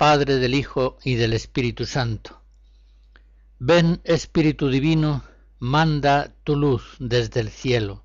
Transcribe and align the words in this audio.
Padre, 0.00 0.38
del 0.38 0.54
Hijo 0.54 0.96
y 1.04 1.16
del 1.16 1.34
Espíritu 1.34 1.84
Santo. 1.84 2.40
Ven, 3.58 4.00
Espíritu 4.04 4.70
Divino, 4.70 5.22
manda 5.58 6.32
tu 6.42 6.56
luz 6.56 6.96
desde 6.98 7.40
el 7.40 7.50
cielo. 7.50 8.02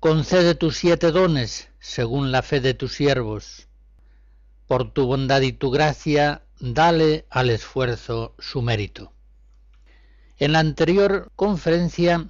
Concede 0.00 0.54
tus 0.54 0.76
siete 0.76 1.10
dones 1.10 1.70
según 1.80 2.30
la 2.30 2.42
fe 2.42 2.60
de 2.60 2.74
tus 2.74 2.92
siervos. 2.92 3.68
Por 4.66 4.92
tu 4.92 5.06
bondad 5.06 5.40
y 5.40 5.52
tu 5.52 5.70
gracia, 5.70 6.42
dale 6.60 7.24
al 7.30 7.48
esfuerzo 7.48 8.34
su 8.38 8.60
mérito. 8.60 9.10
En 10.36 10.52
la 10.52 10.58
anterior 10.58 11.32
conferencia 11.36 12.28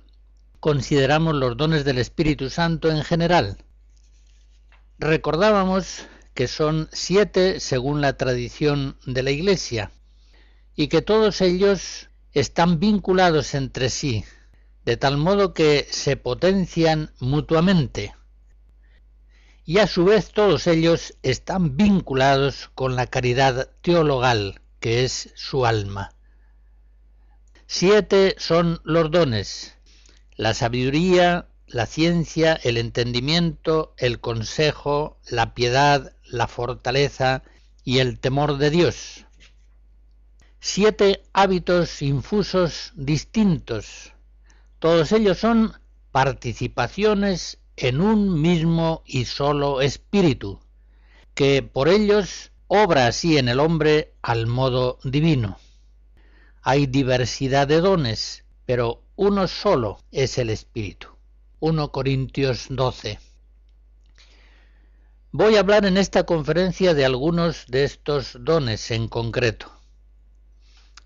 consideramos 0.60 1.34
los 1.34 1.56
dones 1.56 1.84
del 1.84 1.98
Espíritu 1.98 2.48
Santo 2.48 2.92
en 2.92 3.02
general. 3.02 3.58
Recordábamos 5.00 6.06
que 6.38 6.46
son 6.46 6.88
siete 6.92 7.58
según 7.58 8.00
la 8.00 8.16
tradición 8.16 8.96
de 9.04 9.24
la 9.24 9.32
Iglesia, 9.32 9.90
y 10.76 10.86
que 10.86 11.02
todos 11.02 11.40
ellos 11.40 12.10
están 12.32 12.78
vinculados 12.78 13.56
entre 13.56 13.90
sí, 13.90 14.24
de 14.84 14.96
tal 14.96 15.16
modo 15.16 15.52
que 15.52 15.88
se 15.90 16.16
potencian 16.16 17.10
mutuamente, 17.18 18.14
y 19.64 19.78
a 19.78 19.88
su 19.88 20.04
vez 20.04 20.30
todos 20.30 20.68
ellos 20.68 21.16
están 21.24 21.76
vinculados 21.76 22.70
con 22.76 22.94
la 22.94 23.08
caridad 23.08 23.70
teologal, 23.82 24.60
que 24.78 25.02
es 25.02 25.32
su 25.34 25.66
alma. 25.66 26.14
Siete 27.66 28.36
son 28.38 28.80
los 28.84 29.10
dones, 29.10 29.74
la 30.36 30.54
sabiduría, 30.54 31.47
la 31.68 31.86
ciencia, 31.86 32.54
el 32.62 32.76
entendimiento, 32.78 33.94
el 33.98 34.20
consejo, 34.20 35.18
la 35.28 35.54
piedad, 35.54 36.12
la 36.24 36.46
fortaleza 36.46 37.42
y 37.84 37.98
el 37.98 38.18
temor 38.18 38.58
de 38.58 38.70
Dios. 38.70 39.26
Siete 40.60 41.22
hábitos 41.32 42.02
infusos 42.02 42.92
distintos. 42.96 44.12
Todos 44.78 45.12
ellos 45.12 45.38
son 45.38 45.74
participaciones 46.10 47.58
en 47.76 48.00
un 48.00 48.40
mismo 48.40 49.02
y 49.06 49.26
solo 49.26 49.80
espíritu, 49.80 50.60
que 51.34 51.62
por 51.62 51.88
ellos 51.88 52.50
obra 52.66 53.06
así 53.06 53.38
en 53.38 53.48
el 53.48 53.60
hombre 53.60 54.14
al 54.22 54.46
modo 54.46 54.98
divino. 55.04 55.58
Hay 56.62 56.86
diversidad 56.86 57.68
de 57.68 57.80
dones, 57.80 58.44
pero 58.66 59.02
uno 59.16 59.48
solo 59.48 60.00
es 60.10 60.38
el 60.38 60.50
espíritu. 60.50 61.17
1 61.60 61.90
Corintios 61.90 62.66
12. 62.70 63.18
Voy 65.32 65.56
a 65.56 65.60
hablar 65.60 65.86
en 65.86 65.96
esta 65.96 66.22
conferencia 66.22 66.94
de 66.94 67.04
algunos 67.04 67.66
de 67.66 67.82
estos 67.82 68.38
dones 68.40 68.92
en 68.92 69.08
concreto. 69.08 69.72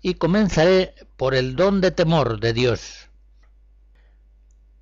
Y 0.01 0.13
comenzaré 0.13 0.93
por 1.17 1.33
el 1.33 1.55
don 1.55 1.81
de 1.81 1.89
temor 1.89 2.39
de 2.39 2.53
Dios. 2.53 3.09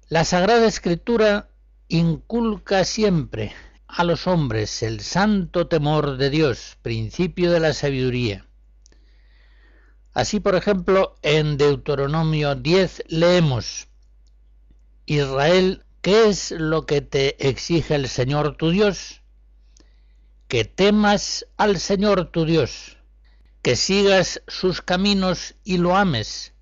La 0.09 0.25
Sagrada 0.25 0.67
Escritura 0.67 1.49
inculca 1.87 2.83
siempre 2.83 3.53
a 3.87 4.03
los 4.03 4.27
hombres 4.27 4.83
el 4.83 4.99
santo 4.99 5.67
temor 5.67 6.17
de 6.17 6.29
Dios, 6.29 6.77
principio 6.81 7.49
de 7.49 7.61
la 7.61 7.73
sabiduría. 7.73 8.45
Así, 10.13 10.41
por 10.41 10.55
ejemplo, 10.55 11.15
en 11.21 11.55
Deuteronomio 11.55 12.55
10 12.55 13.05
leemos, 13.07 13.87
Israel, 15.05 15.83
¿qué 16.01 16.29
es 16.29 16.51
lo 16.51 16.85
que 16.85 17.01
te 17.01 17.47
exige 17.47 17.95
el 17.95 18.07
Señor 18.07 18.57
tu 18.57 18.71
Dios? 18.71 19.21
que 20.51 20.65
temas 20.65 21.47
al 21.55 21.79
Señor 21.79 22.25
tu 22.29 22.43
Dios, 22.43 22.97
que 23.61 23.77
sigas 23.77 24.41
sus 24.49 24.81
caminos 24.81 25.55
y 25.63 25.77
lo 25.77 25.95
ames, 25.95 26.53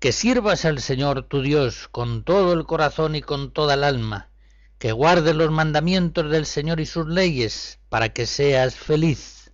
que 0.00 0.12
sirvas 0.12 0.64
al 0.64 0.80
Señor 0.80 1.24
tu 1.24 1.42
Dios 1.42 1.88
con 1.88 2.24
todo 2.24 2.54
el 2.54 2.64
corazón 2.64 3.16
y 3.16 3.20
con 3.20 3.52
toda 3.52 3.74
el 3.74 3.84
alma, 3.84 4.30
que 4.78 4.92
guardes 4.92 5.36
los 5.36 5.50
mandamientos 5.50 6.30
del 6.30 6.46
Señor 6.46 6.80
y 6.80 6.86
sus 6.86 7.06
leyes, 7.06 7.80
para 7.90 8.14
que 8.14 8.24
seas 8.24 8.74
feliz. 8.76 9.52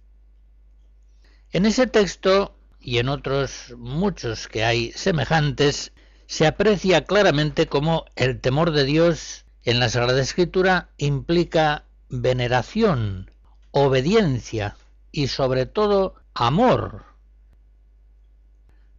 En 1.50 1.66
ese 1.66 1.88
texto 1.88 2.56
y 2.80 2.98
en 2.98 3.08
otros 3.08 3.74
muchos 3.76 4.46
que 4.46 4.64
hay 4.64 4.92
semejantes, 4.92 5.90
se 6.26 6.46
aprecia 6.46 7.04
claramente 7.04 7.66
cómo 7.66 8.06
el 8.16 8.40
temor 8.40 8.72
de 8.72 8.84
Dios 8.84 9.44
en 9.62 9.80
la 9.80 9.88
Sagrada 9.88 10.20
Escritura 10.20 10.88
implica 10.98 11.84
veneración, 12.08 13.30
obediencia 13.70 14.76
y 15.10 15.28
sobre 15.28 15.66
todo 15.66 16.14
amor. 16.34 17.04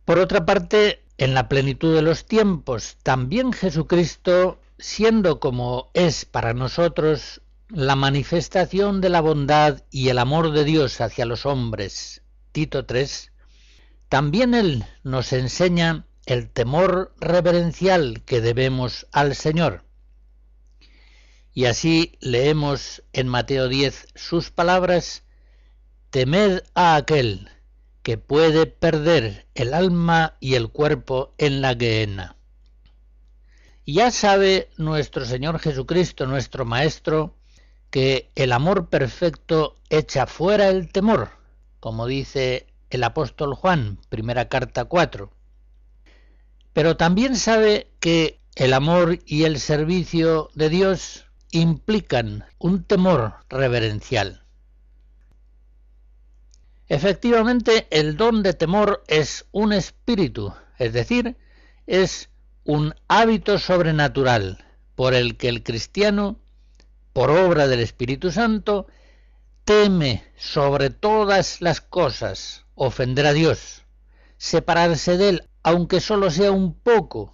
Por 0.05 0.19
otra 0.19 0.45
parte, 0.45 1.03
en 1.17 1.33
la 1.33 1.47
plenitud 1.47 1.95
de 1.95 2.01
los 2.01 2.25
tiempos, 2.25 2.97
también 3.03 3.53
Jesucristo, 3.53 4.59
siendo 4.77 5.39
como 5.39 5.89
es 5.93 6.25
para 6.25 6.53
nosotros 6.53 7.41
la 7.69 7.95
manifestación 7.95 9.01
de 9.01 9.09
la 9.09 9.21
bondad 9.21 9.83
y 9.89 10.09
el 10.09 10.19
amor 10.19 10.51
de 10.51 10.63
Dios 10.63 11.01
hacia 11.01 11.25
los 11.25 11.45
hombres, 11.45 12.21
Tito 12.51 12.85
3, 12.85 13.31
también 14.09 14.53
Él 14.53 14.85
nos 15.03 15.33
enseña 15.33 16.05
el 16.25 16.49
temor 16.49 17.13
reverencial 17.19 18.23
que 18.25 18.41
debemos 18.41 19.07
al 19.11 19.35
Señor. 19.35 19.83
Y 21.53 21.65
así 21.65 22.17
leemos 22.19 23.03
en 23.13 23.27
Mateo 23.27 23.67
10 23.69 24.07
sus 24.15 24.51
palabras, 24.51 25.23
temed 26.09 26.63
a 26.73 26.95
aquel 26.95 27.49
que 28.03 28.17
puede 28.17 28.65
perder 28.65 29.47
el 29.55 29.73
alma 29.73 30.35
y 30.39 30.55
el 30.55 30.69
cuerpo 30.69 31.33
en 31.37 31.61
la 31.61 31.75
gehenna. 31.75 32.35
Ya 33.85 34.11
sabe 34.11 34.69
nuestro 34.77 35.25
Señor 35.25 35.59
Jesucristo, 35.59 36.25
nuestro 36.25 36.65
Maestro, 36.65 37.35
que 37.91 38.31
el 38.35 38.51
amor 38.51 38.89
perfecto 38.89 39.75
echa 39.89 40.25
fuera 40.25 40.69
el 40.69 40.91
temor, 40.91 41.29
como 41.79 42.07
dice 42.07 42.67
el 42.89 43.03
apóstol 43.03 43.53
Juan, 43.53 43.99
primera 44.09 44.49
carta 44.49 44.85
4. 44.85 45.31
Pero 46.75 46.97
también 46.97 47.37
sabe 47.37 47.89
que 48.01 48.41
el 48.55 48.73
amor 48.73 49.19
y 49.25 49.45
el 49.45 49.61
servicio 49.61 50.49
de 50.55 50.67
Dios 50.67 51.25
implican 51.51 52.43
un 52.59 52.83
temor 52.83 53.35
reverencial. 53.47 54.43
Efectivamente, 56.89 57.87
el 57.91 58.17
don 58.17 58.43
de 58.43 58.53
temor 58.53 59.05
es 59.07 59.45
un 59.53 59.71
espíritu, 59.71 60.53
es 60.77 60.91
decir, 60.91 61.37
es 61.87 62.27
un 62.65 62.93
hábito 63.07 63.57
sobrenatural 63.57 64.65
por 64.95 65.13
el 65.13 65.37
que 65.37 65.47
el 65.47 65.63
cristiano, 65.63 66.41
por 67.13 67.31
obra 67.31 67.67
del 67.67 67.79
Espíritu 67.79 68.33
Santo, 68.33 68.87
teme 69.63 70.25
sobre 70.35 70.89
todas 70.89 71.61
las 71.61 71.79
cosas 71.79 72.65
ofender 72.75 73.27
a 73.27 73.31
Dios, 73.31 73.83
separarse 74.35 75.15
de 75.15 75.29
él, 75.29 75.49
aunque 75.65 75.99
solo 75.99 76.29
sea 76.29 76.51
un 76.51 76.75
poco, 76.75 77.33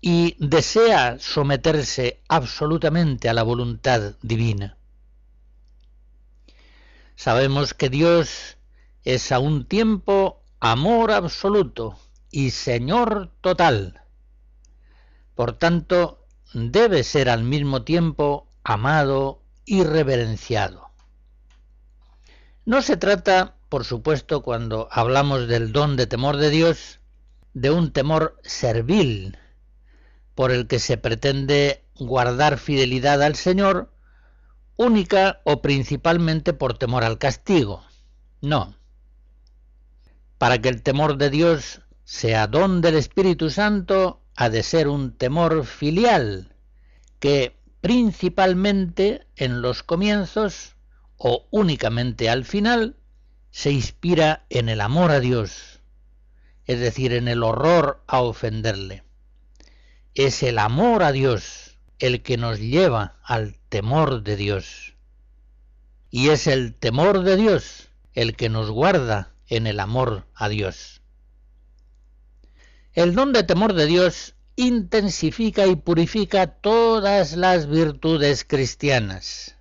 y 0.00 0.34
desea 0.44 1.16
someterse 1.20 2.20
absolutamente 2.26 3.28
a 3.28 3.34
la 3.34 3.44
voluntad 3.44 4.14
divina. 4.20 4.76
Sabemos 7.14 7.74
que 7.74 7.88
Dios 7.88 8.56
es 9.04 9.30
a 9.30 9.38
un 9.38 9.64
tiempo 9.64 10.42
amor 10.58 11.12
absoluto 11.12 11.96
y 12.32 12.50
Señor 12.50 13.30
total. 13.40 14.02
Por 15.36 15.52
tanto, 15.52 16.26
debe 16.52 17.04
ser 17.04 17.30
al 17.30 17.44
mismo 17.44 17.84
tiempo 17.84 18.48
amado 18.64 19.40
y 19.64 19.84
reverenciado. 19.84 20.90
No 22.64 22.82
se 22.82 22.96
trata, 22.96 23.54
por 23.68 23.84
supuesto, 23.84 24.42
cuando 24.42 24.88
hablamos 24.90 25.46
del 25.46 25.70
don 25.70 25.94
de 25.94 26.08
temor 26.08 26.38
de 26.38 26.50
Dios, 26.50 26.97
de 27.60 27.70
un 27.70 27.92
temor 27.92 28.38
servil, 28.42 29.36
por 30.34 30.52
el 30.52 30.66
que 30.66 30.78
se 30.78 30.96
pretende 30.96 31.84
guardar 31.96 32.58
fidelidad 32.58 33.22
al 33.22 33.34
Señor, 33.34 33.92
única 34.76 35.40
o 35.44 35.60
principalmente 35.60 36.52
por 36.52 36.78
temor 36.78 37.04
al 37.04 37.18
castigo. 37.18 37.84
No. 38.40 38.76
Para 40.38 40.58
que 40.58 40.68
el 40.68 40.82
temor 40.82 41.18
de 41.18 41.30
Dios 41.30 41.82
sea 42.04 42.46
don 42.46 42.80
del 42.80 42.94
Espíritu 42.94 43.50
Santo, 43.50 44.22
ha 44.36 44.48
de 44.48 44.62
ser 44.62 44.86
un 44.86 45.12
temor 45.12 45.66
filial, 45.66 46.54
que 47.18 47.56
principalmente 47.80 49.26
en 49.34 49.60
los 49.62 49.82
comienzos 49.82 50.76
o 51.16 51.46
únicamente 51.50 52.30
al 52.30 52.44
final 52.44 52.96
se 53.50 53.72
inspira 53.72 54.46
en 54.50 54.68
el 54.68 54.80
amor 54.80 55.10
a 55.10 55.18
Dios, 55.18 55.77
es 56.68 56.78
decir, 56.80 57.14
en 57.14 57.26
el 57.28 57.42
horror 57.42 58.04
a 58.06 58.20
ofenderle. 58.20 59.02
Es 60.14 60.42
el 60.42 60.58
amor 60.58 61.02
a 61.02 61.12
Dios 61.12 61.78
el 61.98 62.22
que 62.22 62.36
nos 62.36 62.60
lleva 62.60 63.16
al 63.24 63.56
temor 63.70 64.22
de 64.22 64.36
Dios. 64.36 64.94
Y 66.10 66.28
es 66.28 66.46
el 66.46 66.74
temor 66.74 67.22
de 67.22 67.36
Dios 67.36 67.88
el 68.12 68.36
que 68.36 68.50
nos 68.50 68.70
guarda 68.70 69.32
en 69.46 69.66
el 69.66 69.80
amor 69.80 70.26
a 70.34 70.48
Dios. 70.48 71.00
El 72.92 73.14
don 73.14 73.32
de 73.32 73.44
temor 73.44 73.72
de 73.72 73.86
Dios 73.86 74.34
intensifica 74.56 75.66
y 75.66 75.76
purifica 75.76 76.48
todas 76.48 77.34
las 77.34 77.66
virtudes 77.66 78.44
cristianas. 78.44 79.56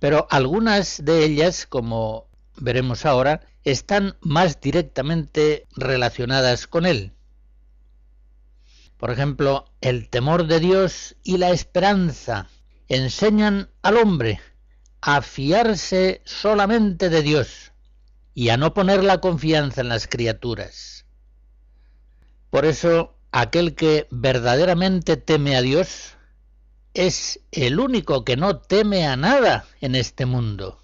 Pero 0.00 0.26
algunas 0.30 1.04
de 1.04 1.24
ellas, 1.24 1.66
como 1.66 2.27
veremos 2.60 3.06
ahora, 3.06 3.40
están 3.64 4.16
más 4.20 4.60
directamente 4.60 5.66
relacionadas 5.76 6.66
con 6.66 6.86
él. 6.86 7.12
Por 8.96 9.10
ejemplo, 9.10 9.66
el 9.80 10.08
temor 10.08 10.46
de 10.46 10.60
Dios 10.60 11.16
y 11.22 11.38
la 11.38 11.50
esperanza 11.50 12.48
enseñan 12.88 13.70
al 13.82 13.96
hombre 13.96 14.40
a 15.00 15.22
fiarse 15.22 16.20
solamente 16.24 17.08
de 17.08 17.22
Dios 17.22 17.72
y 18.34 18.48
a 18.48 18.56
no 18.56 18.74
poner 18.74 19.04
la 19.04 19.20
confianza 19.20 19.80
en 19.80 19.88
las 19.88 20.06
criaturas. 20.06 21.06
Por 22.50 22.64
eso, 22.64 23.16
aquel 23.30 23.74
que 23.74 24.06
verdaderamente 24.10 25.16
teme 25.16 25.56
a 25.56 25.62
Dios 25.62 26.16
es 26.94 27.40
el 27.52 27.78
único 27.78 28.24
que 28.24 28.36
no 28.36 28.58
teme 28.58 29.06
a 29.06 29.16
nada 29.16 29.66
en 29.80 29.94
este 29.94 30.26
mundo, 30.26 30.82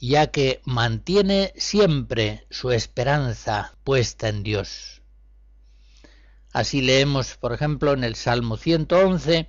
ya 0.00 0.28
que 0.28 0.60
mantiene 0.64 1.52
siempre 1.56 2.46
su 2.50 2.70
esperanza 2.70 3.74
puesta 3.84 4.28
en 4.28 4.42
Dios. 4.42 5.02
Así 6.52 6.80
leemos, 6.80 7.36
por 7.36 7.52
ejemplo, 7.52 7.92
en 7.92 8.04
el 8.04 8.14
Salmo 8.14 8.56
111, 8.56 9.48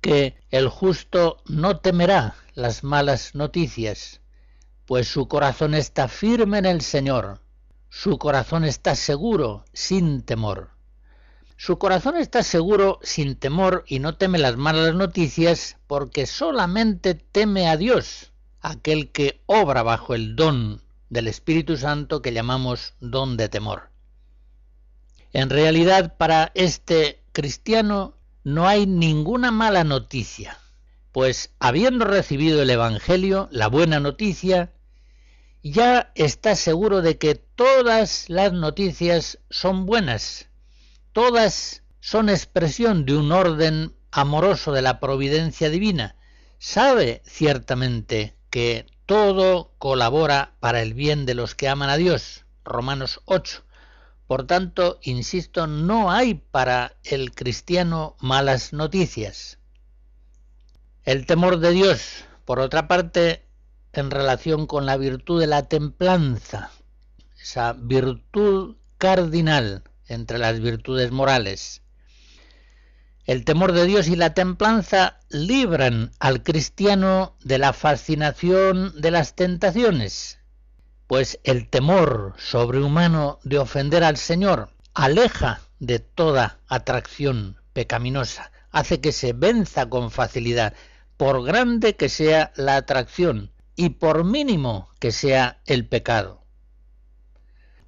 que 0.00 0.36
el 0.50 0.68
justo 0.68 1.42
no 1.46 1.78
temerá 1.80 2.36
las 2.54 2.84
malas 2.84 3.34
noticias, 3.34 4.20
pues 4.86 5.08
su 5.08 5.28
corazón 5.28 5.74
está 5.74 6.08
firme 6.08 6.58
en 6.58 6.66
el 6.66 6.80
Señor, 6.82 7.40
su 7.88 8.18
corazón 8.18 8.64
está 8.64 8.94
seguro, 8.94 9.64
sin 9.72 10.22
temor. 10.22 10.70
Su 11.56 11.78
corazón 11.78 12.18
está 12.18 12.42
seguro, 12.42 12.98
sin 13.02 13.36
temor, 13.36 13.84
y 13.86 13.98
no 13.98 14.16
teme 14.16 14.38
las 14.38 14.56
malas 14.56 14.94
noticias, 14.94 15.78
porque 15.86 16.26
solamente 16.26 17.14
teme 17.14 17.68
a 17.68 17.78
Dios, 17.78 18.32
aquel 18.66 19.12
que 19.12 19.42
obra 19.46 19.84
bajo 19.84 20.14
el 20.14 20.34
don 20.34 20.82
del 21.08 21.28
Espíritu 21.28 21.76
Santo 21.76 22.20
que 22.20 22.32
llamamos 22.32 22.94
don 22.98 23.36
de 23.36 23.48
temor. 23.48 23.90
En 25.32 25.50
realidad, 25.50 26.16
para 26.16 26.50
este 26.54 27.22
cristiano 27.32 28.16
no 28.42 28.66
hay 28.66 28.86
ninguna 28.86 29.52
mala 29.52 29.84
noticia, 29.84 30.58
pues 31.12 31.54
habiendo 31.60 32.04
recibido 32.04 32.60
el 32.60 32.70
Evangelio, 32.70 33.48
la 33.52 33.68
buena 33.68 34.00
noticia, 34.00 34.72
ya 35.62 36.10
está 36.16 36.56
seguro 36.56 37.02
de 37.02 37.18
que 37.18 37.36
todas 37.36 38.28
las 38.28 38.52
noticias 38.52 39.38
son 39.48 39.86
buenas, 39.86 40.48
todas 41.12 41.82
son 42.00 42.28
expresión 42.28 43.04
de 43.04 43.16
un 43.16 43.30
orden 43.30 43.94
amoroso 44.10 44.72
de 44.72 44.82
la 44.82 44.98
providencia 44.98 45.70
divina. 45.70 46.16
Sabe 46.58 47.22
ciertamente 47.26 48.35
que 48.50 48.86
todo 49.06 49.72
colabora 49.78 50.54
para 50.60 50.82
el 50.82 50.94
bien 50.94 51.26
de 51.26 51.34
los 51.34 51.54
que 51.54 51.68
aman 51.68 51.90
a 51.90 51.96
Dios. 51.96 52.44
Romanos 52.64 53.20
8. 53.26 53.62
Por 54.26 54.46
tanto, 54.46 54.98
insisto, 55.02 55.66
no 55.66 56.10
hay 56.10 56.34
para 56.34 56.96
el 57.04 57.32
cristiano 57.32 58.16
malas 58.20 58.72
noticias. 58.72 59.58
El 61.04 61.26
temor 61.26 61.60
de 61.60 61.70
Dios, 61.70 62.24
por 62.44 62.58
otra 62.58 62.88
parte, 62.88 63.44
en 63.92 64.10
relación 64.10 64.66
con 64.66 64.84
la 64.84 64.96
virtud 64.96 65.40
de 65.40 65.46
la 65.46 65.68
templanza, 65.68 66.70
esa 67.40 67.72
virtud 67.72 68.76
cardinal 68.98 69.84
entre 70.08 70.38
las 70.38 70.60
virtudes 70.60 71.12
morales. 71.12 71.82
El 73.26 73.44
temor 73.44 73.72
de 73.72 73.86
Dios 73.86 74.06
y 74.06 74.14
la 74.14 74.34
templanza 74.34 75.18
libran 75.28 76.12
al 76.20 76.44
cristiano 76.44 77.36
de 77.42 77.58
la 77.58 77.72
fascinación 77.72 78.92
de 79.00 79.10
las 79.10 79.34
tentaciones, 79.34 80.38
pues 81.08 81.40
el 81.42 81.68
temor 81.68 82.34
sobrehumano 82.38 83.40
de 83.42 83.58
ofender 83.58 84.04
al 84.04 84.16
Señor 84.16 84.70
aleja 84.94 85.60
de 85.80 85.98
toda 85.98 86.60
atracción 86.68 87.56
pecaminosa, 87.72 88.52
hace 88.70 89.00
que 89.00 89.10
se 89.10 89.32
venza 89.32 89.88
con 89.88 90.12
facilidad, 90.12 90.74
por 91.16 91.44
grande 91.44 91.96
que 91.96 92.08
sea 92.08 92.52
la 92.54 92.76
atracción 92.76 93.50
y 93.74 93.90
por 93.90 94.22
mínimo 94.22 94.88
que 95.00 95.10
sea 95.10 95.60
el 95.66 95.88
pecado. 95.88 96.44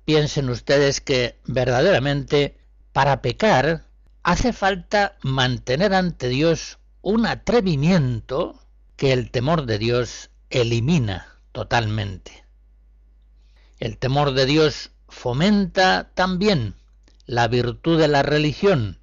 Piensen 0.05 0.51
ustedes 0.51 1.01
que 1.01 1.39
verdaderamente 1.45 2.59
para 2.93 3.23
pecar 3.23 3.88
hace 4.23 4.53
falta 4.53 5.17
mantener 5.23 5.95
ante 5.95 6.29
Dios 6.29 6.79
un 7.03 7.27
atrevimiento 7.27 8.61
que 8.97 9.13
el 9.13 9.31
temor 9.31 9.67
de 9.67 9.79
Dios 9.79 10.31
elimina 10.51 11.39
totalmente. 11.53 12.45
El 13.79 13.97
temor 13.97 14.33
de 14.33 14.47
Dios 14.47 14.91
fomenta 15.09 16.11
también 16.15 16.75
la 17.27 17.49
virtud 17.49 17.99
de 17.99 18.09
la 18.09 18.23
religión, 18.23 18.99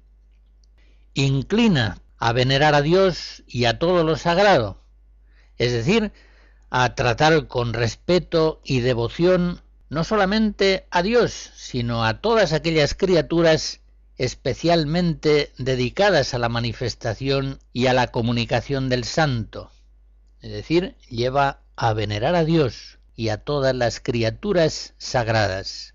inclina 1.14 1.98
a 2.18 2.32
venerar 2.32 2.74
a 2.74 2.82
Dios 2.82 3.42
y 3.46 3.64
a 3.64 3.78
todo 3.78 4.04
lo 4.04 4.16
sagrado, 4.16 4.80
es 5.58 5.72
decir, 5.72 6.12
a 6.70 6.94
tratar 6.94 7.46
con 7.46 7.72
respeto 7.72 8.60
y 8.64 8.80
devoción 8.80 9.62
no 9.88 10.04
solamente 10.04 10.86
a 10.90 11.02
Dios, 11.02 11.32
sino 11.54 12.04
a 12.04 12.20
todas 12.20 12.52
aquellas 12.52 12.94
criaturas 12.94 13.80
especialmente 14.16 15.52
dedicadas 15.58 16.34
a 16.34 16.38
la 16.38 16.48
manifestación 16.48 17.58
y 17.72 17.86
a 17.86 17.92
la 17.92 18.08
comunicación 18.08 18.88
del 18.88 19.04
santo. 19.04 19.70
Es 20.40 20.52
decir, 20.52 20.96
lleva 21.08 21.60
a 21.76 21.92
venerar 21.92 22.34
a 22.34 22.44
Dios, 22.44 22.96
y 23.16 23.30
a 23.30 23.38
todas 23.38 23.74
las 23.74 23.98
criaturas 23.98 24.94
sagradas. 24.98 25.94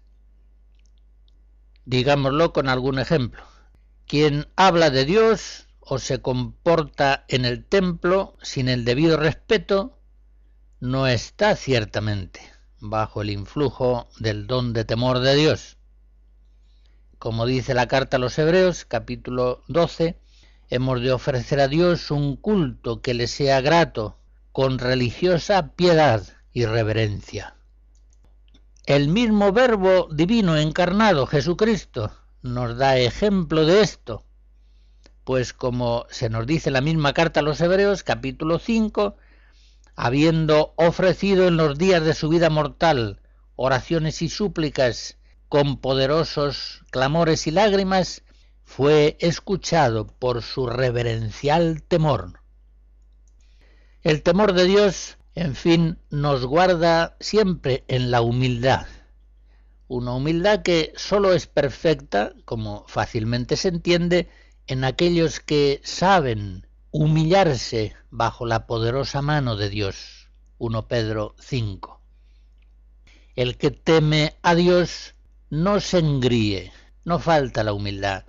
Digámoslo 1.85 2.51
con 2.51 2.67
algún 2.67 2.99
ejemplo. 2.99 3.43
Quien 4.07 4.47
habla 4.55 4.89
de 4.89 5.05
Dios 5.05 5.67
o 5.79 5.99
se 5.99 6.21
comporta 6.21 7.25
en 7.27 7.45
el 7.45 7.63
templo 7.63 8.35
sin 8.41 8.67
el 8.67 8.83
debido 8.83 9.17
respeto, 9.17 9.99
no 10.79 11.07
está 11.07 11.55
ciertamente 11.55 12.41
bajo 12.79 13.21
el 13.21 13.29
influjo 13.29 14.09
del 14.19 14.47
don 14.47 14.73
de 14.73 14.83
temor 14.83 15.19
de 15.19 15.35
Dios. 15.35 15.77
Como 17.21 17.45
dice 17.45 17.75
la 17.75 17.87
carta 17.87 18.17
a 18.17 18.19
los 18.19 18.39
Hebreos, 18.39 18.83
capítulo 18.83 19.61
12, 19.67 20.17
hemos 20.71 21.03
de 21.03 21.11
ofrecer 21.11 21.59
a 21.59 21.67
Dios 21.67 22.09
un 22.09 22.35
culto 22.35 23.03
que 23.03 23.13
le 23.13 23.27
sea 23.27 23.61
grato, 23.61 24.17
con 24.51 24.79
religiosa 24.79 25.73
piedad, 25.75 26.23
y 26.51 26.65
reverencia. 26.65 27.53
El 28.87 29.07
mismo 29.09 29.51
Verbo 29.51 30.07
divino 30.11 30.57
encarnado, 30.57 31.27
Jesucristo, 31.27 32.11
nos 32.41 32.75
da 32.75 32.97
ejemplo 32.97 33.67
de 33.67 33.81
esto, 33.81 34.25
pues 35.23 35.53
como 35.53 36.07
se 36.09 36.27
nos 36.27 36.47
dice 36.47 36.71
la 36.71 36.81
misma 36.81 37.13
carta 37.13 37.41
a 37.41 37.43
los 37.43 37.61
Hebreos, 37.61 38.01
capítulo 38.01 38.57
5, 38.57 39.15
habiendo 39.95 40.73
ofrecido 40.75 41.47
en 41.47 41.57
los 41.57 41.77
días 41.77 42.03
de 42.03 42.15
su 42.15 42.29
vida 42.29 42.49
mortal 42.49 43.21
oraciones 43.55 44.23
y 44.23 44.29
súplicas 44.29 45.19
con 45.51 45.77
poderosos 45.77 46.81
clamores 46.89 47.45
y 47.45 47.51
lágrimas, 47.51 48.23
fue 48.63 49.17
escuchado 49.19 50.07
por 50.07 50.41
su 50.41 50.65
reverencial 50.65 51.83
temor. 51.83 52.39
El 54.01 54.23
temor 54.23 54.53
de 54.53 54.63
Dios 54.63 55.17
en 55.35 55.55
fin, 55.55 55.97
nos 56.09 56.45
guarda 56.45 57.15
siempre 57.21 57.85
en 57.87 58.11
la 58.11 58.21
humildad. 58.21 58.85
Una 59.87 60.13
humildad 60.13 60.61
que 60.61 60.91
sólo 60.97 61.33
es 61.33 61.47
perfecta, 61.47 62.33
como 62.43 62.85
fácilmente 62.87 63.55
se 63.55 63.69
entiende, 63.69 64.29
en 64.67 64.83
aquellos 64.83 65.39
que 65.39 65.79
saben 65.83 66.67
humillarse 66.91 67.95
bajo 68.09 68.45
la 68.45 68.67
poderosa 68.67 69.21
mano 69.21 69.55
de 69.55 69.69
Dios. 69.69 70.29
1 70.57 70.87
Pedro 70.87 71.35
5. 71.39 72.01
El 73.35 73.57
que 73.57 73.71
teme 73.71 74.35
a 74.41 74.55
Dios 74.55 75.15
no 75.51 75.81
se 75.81 75.99
engríe, 75.99 76.71
no 77.03 77.19
falta 77.19 77.65
la 77.65 77.73
humildad, 77.73 78.23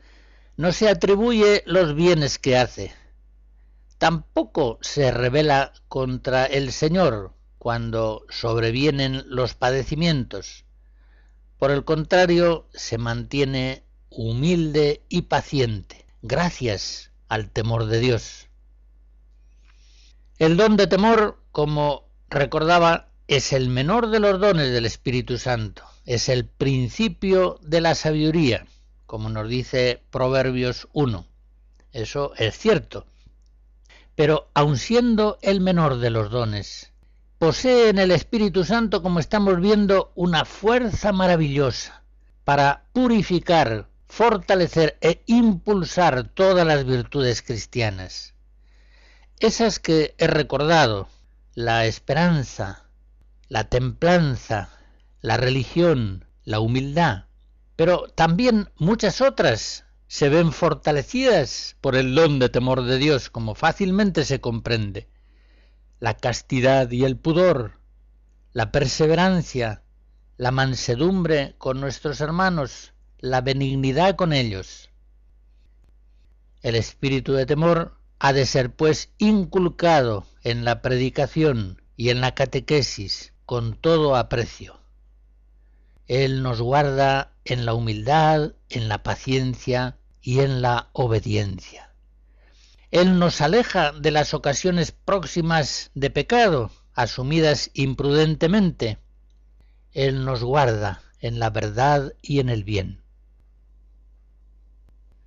no 0.57 0.73
se 0.73 0.89
atribuye 0.89 1.63
los 1.67 1.95
bienes 1.95 2.37
que 2.41 2.57
hace, 2.57 2.93
tampoco 3.99 4.79
se 4.83 5.13
revela 5.13 5.73
contra 5.87 6.45
el 6.45 6.73
Señor 6.73 7.33
cuando 7.59 8.27
sobrevienen 8.29 9.23
los 9.29 9.55
padecimientos. 9.55 10.65
Por 11.59 11.71
el 11.71 11.85
contrario, 11.85 12.67
se 12.75 12.99
mantiene 12.99 13.85
humilde 14.11 15.05
y 15.09 15.23
paciente, 15.23 16.05
gracias 16.23 17.13
al 17.29 17.51
temor 17.51 17.87
de 17.87 18.01
Dios. 18.01 18.49
El 20.39 20.57
don 20.57 20.77
de 20.77 20.89
temor, 20.89 21.41
como 21.53 22.09
recordaba, 22.29 23.11
es 23.29 23.53
el 23.53 23.69
menor 23.69 24.11
de 24.11 24.19
los 24.19 24.41
dones 24.41 24.73
del 24.73 24.87
Espíritu 24.87 25.39
Santo, 25.39 25.85
es 26.05 26.29
el 26.29 26.47
principio 26.47 27.59
de 27.63 27.81
la 27.81 27.95
sabiduría, 27.95 28.67
como 29.07 29.29
nos 29.29 29.49
dice 29.49 30.03
Proverbios 30.11 30.89
1. 30.93 31.27
Eso 31.93 32.33
es 32.37 32.59
cierto. 32.59 33.07
Pero 34.15 34.49
aun 34.55 34.79
siendo 34.79 35.39
el 35.43 35.61
menor 35.61 35.99
de 35.99 36.11
los 36.11 36.31
dones, 36.31 36.93
posee 37.39 37.89
en 37.89 37.99
el 37.99 38.11
Espíritu 38.11 38.65
Santo, 38.65 39.03
como 39.03 39.21
estamos 39.21 39.61
viendo, 39.61 40.13
una 40.15 40.45
fuerza 40.45 41.13
maravillosa 41.13 42.03
para 42.45 42.85
purificar, 42.93 43.89
fortalecer 44.09 44.99
e 45.01 45.23
impulsar 45.27 46.29
todas 46.29 46.67
las 46.67 46.85
virtudes 46.85 47.43
cristianas. 47.43 48.35
Esas 49.39 49.79
que 49.79 50.15
he 50.19 50.27
recordado, 50.27 51.09
la 51.55 51.87
esperanza, 51.87 52.85
la 53.49 53.65
templanza, 53.65 54.71
la 55.23 55.37
religión, 55.37 56.27
la 56.45 56.59
humildad, 56.59 57.27
pero 57.77 58.09
también 58.09 58.71
muchas 58.77 59.21
otras 59.21 59.87
se 60.09 60.29
ven 60.29 60.53
fortalecidas 60.53 61.77
por 61.81 61.97
el 61.97 62.15
don 62.15 62.41
de 62.41 62.49
temor 62.49 62.83
de 62.83 62.99
Dios, 62.99 63.31
como 63.31 63.55
fácilmente 63.55 64.25
se 64.25 64.41
comprende. 64.41 65.09
La 66.01 66.15
castidad 66.17 66.91
y 66.91 67.05
el 67.05 67.17
pudor, 67.17 67.79
la 68.53 68.73
perseverancia, 68.73 69.85
la 70.37 70.51
mansedumbre 70.51 71.55
con 71.57 71.81
nuestros 71.81 72.21
hermanos, 72.21 72.93
la 73.19 73.41
benignidad 73.41 74.17
con 74.17 74.33
ellos. 74.33 74.91
El 76.63 76.75
espíritu 76.75 77.33
de 77.33 77.47
temor 77.47 77.97
ha 78.19 78.33
de 78.33 78.45
ser 78.45 78.75
pues 78.75 79.11
inculcado 79.19 80.27
en 80.43 80.65
la 80.65 80.83
predicación 80.83 81.81
y 81.97 82.11
en 82.11 82.21
la 82.21 82.35
catequesis 82.35 83.33
con 83.47 83.77
todo 83.77 84.17
aprecio. 84.17 84.82
Él 86.07 86.43
nos 86.43 86.61
guarda 86.61 87.33
en 87.45 87.65
la 87.65 87.75
humildad, 87.75 88.53
en 88.69 88.89
la 88.89 89.03
paciencia 89.03 89.97
y 90.21 90.41
en 90.41 90.63
la 90.63 90.91
obediencia. 90.93 91.93
Él 92.91 93.19
nos 93.19 93.41
aleja 93.41 93.93
de 93.93 94.11
las 94.11 94.35
ocasiones 94.35 94.93
próximas 94.93 95.91
de 95.95 96.11
pecado, 96.11 96.71
asumidas 96.95 97.71
imprudentemente. 97.75 98.99
Él 99.93 100.25
nos 100.25 100.45
guarda 100.45 101.03
en 101.21 101.39
la 101.39 101.51
verdad 101.51 102.13
y 102.21 102.41
en 102.41 102.51
el 102.51 102.65
bien. 102.65 103.03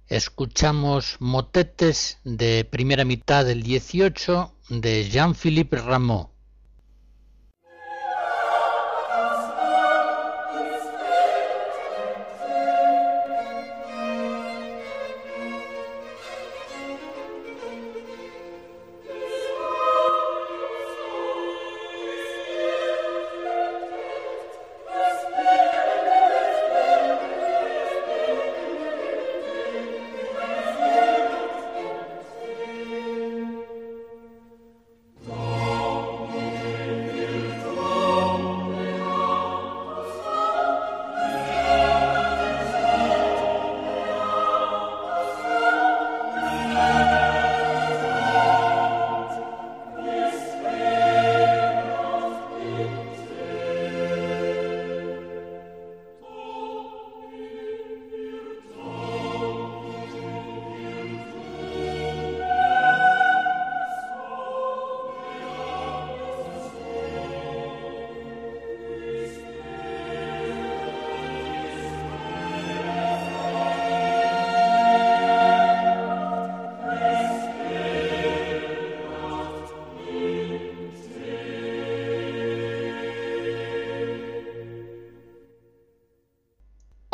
Escuchamos 0.08 1.17
motetes 1.20 2.20
de 2.24 2.63
primera 2.63 3.05
mitad 3.05 3.44
del 3.44 3.63
18 3.63 4.53
de 4.70 5.10
Jean-Philippe 5.10 5.77
Rameau. 5.77 6.35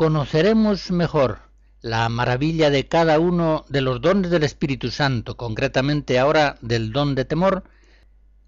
Conoceremos 0.01 0.89
mejor 0.89 1.41
la 1.81 2.10
maravilla 2.10 2.72
de 2.72 2.88
cada 2.88 3.20
uno 3.20 3.65
de 3.70 3.81
los 3.81 4.01
dones 4.01 4.31
del 4.31 4.41
Espíritu 4.41 4.89
Santo, 4.89 5.38
concretamente 5.38 6.17
ahora 6.17 6.58
del 6.62 6.91
don 6.91 7.13
de 7.13 7.24
temor, 7.24 7.65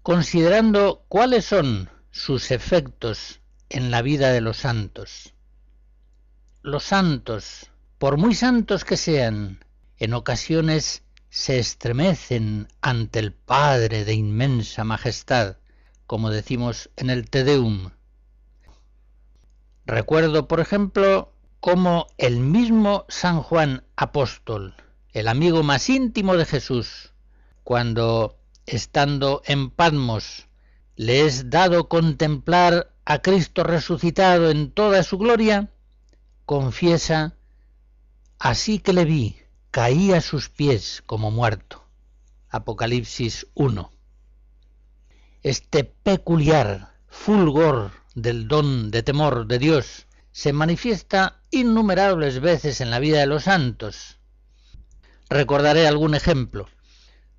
considerando 0.02 1.04
cuáles 1.06 1.44
son 1.44 1.90
sus 2.10 2.50
efectos 2.50 3.38
en 3.68 3.92
la 3.92 4.02
vida 4.02 4.32
de 4.32 4.40
los 4.40 4.56
santos. 4.56 5.32
Los 6.62 6.82
santos, 6.82 7.70
por 7.98 8.16
muy 8.16 8.34
santos 8.34 8.84
que 8.84 8.96
sean, 8.96 9.64
en 9.98 10.12
ocasiones 10.12 11.04
se 11.30 11.60
estremecen 11.60 12.66
ante 12.80 13.20
el 13.20 13.32
Padre 13.32 14.04
de 14.04 14.14
inmensa 14.14 14.82
majestad, 14.82 15.58
como 16.08 16.30
decimos 16.30 16.90
en 16.96 17.10
el 17.10 17.30
Te 17.30 17.44
Deum. 17.44 17.90
Recuerdo, 19.86 20.48
por 20.48 20.58
ejemplo, 20.58 21.33
como 21.64 22.08
el 22.18 22.40
mismo 22.40 23.06
San 23.08 23.40
Juan 23.40 23.84
Apóstol, 23.96 24.74
el 25.14 25.28
amigo 25.28 25.62
más 25.62 25.88
íntimo 25.88 26.36
de 26.36 26.44
Jesús, 26.44 27.14
cuando, 27.62 28.36
estando 28.66 29.40
en 29.46 29.70
Patmos, 29.70 30.46
le 30.96 31.24
es 31.24 31.48
dado 31.48 31.88
contemplar 31.88 32.92
a 33.06 33.20
Cristo 33.20 33.64
resucitado 33.64 34.50
en 34.50 34.72
toda 34.72 35.02
su 35.02 35.16
gloria, 35.16 35.70
confiesa, 36.44 37.34
así 38.38 38.78
que 38.78 38.92
le 38.92 39.06
vi, 39.06 39.38
caí 39.70 40.12
a 40.12 40.20
sus 40.20 40.50
pies 40.50 41.02
como 41.06 41.30
muerto. 41.30 41.82
Apocalipsis 42.50 43.46
1. 43.54 43.90
Este 45.42 45.84
peculiar 45.84 46.92
fulgor 47.08 47.92
del 48.14 48.48
don 48.48 48.90
de 48.90 49.02
temor 49.02 49.46
de 49.46 49.58
Dios 49.58 50.06
se 50.34 50.52
manifiesta 50.52 51.40
innumerables 51.52 52.40
veces 52.40 52.80
en 52.80 52.90
la 52.90 52.98
vida 52.98 53.20
de 53.20 53.26
los 53.26 53.44
santos. 53.44 54.18
Recordaré 55.30 55.86
algún 55.86 56.16
ejemplo. 56.16 56.68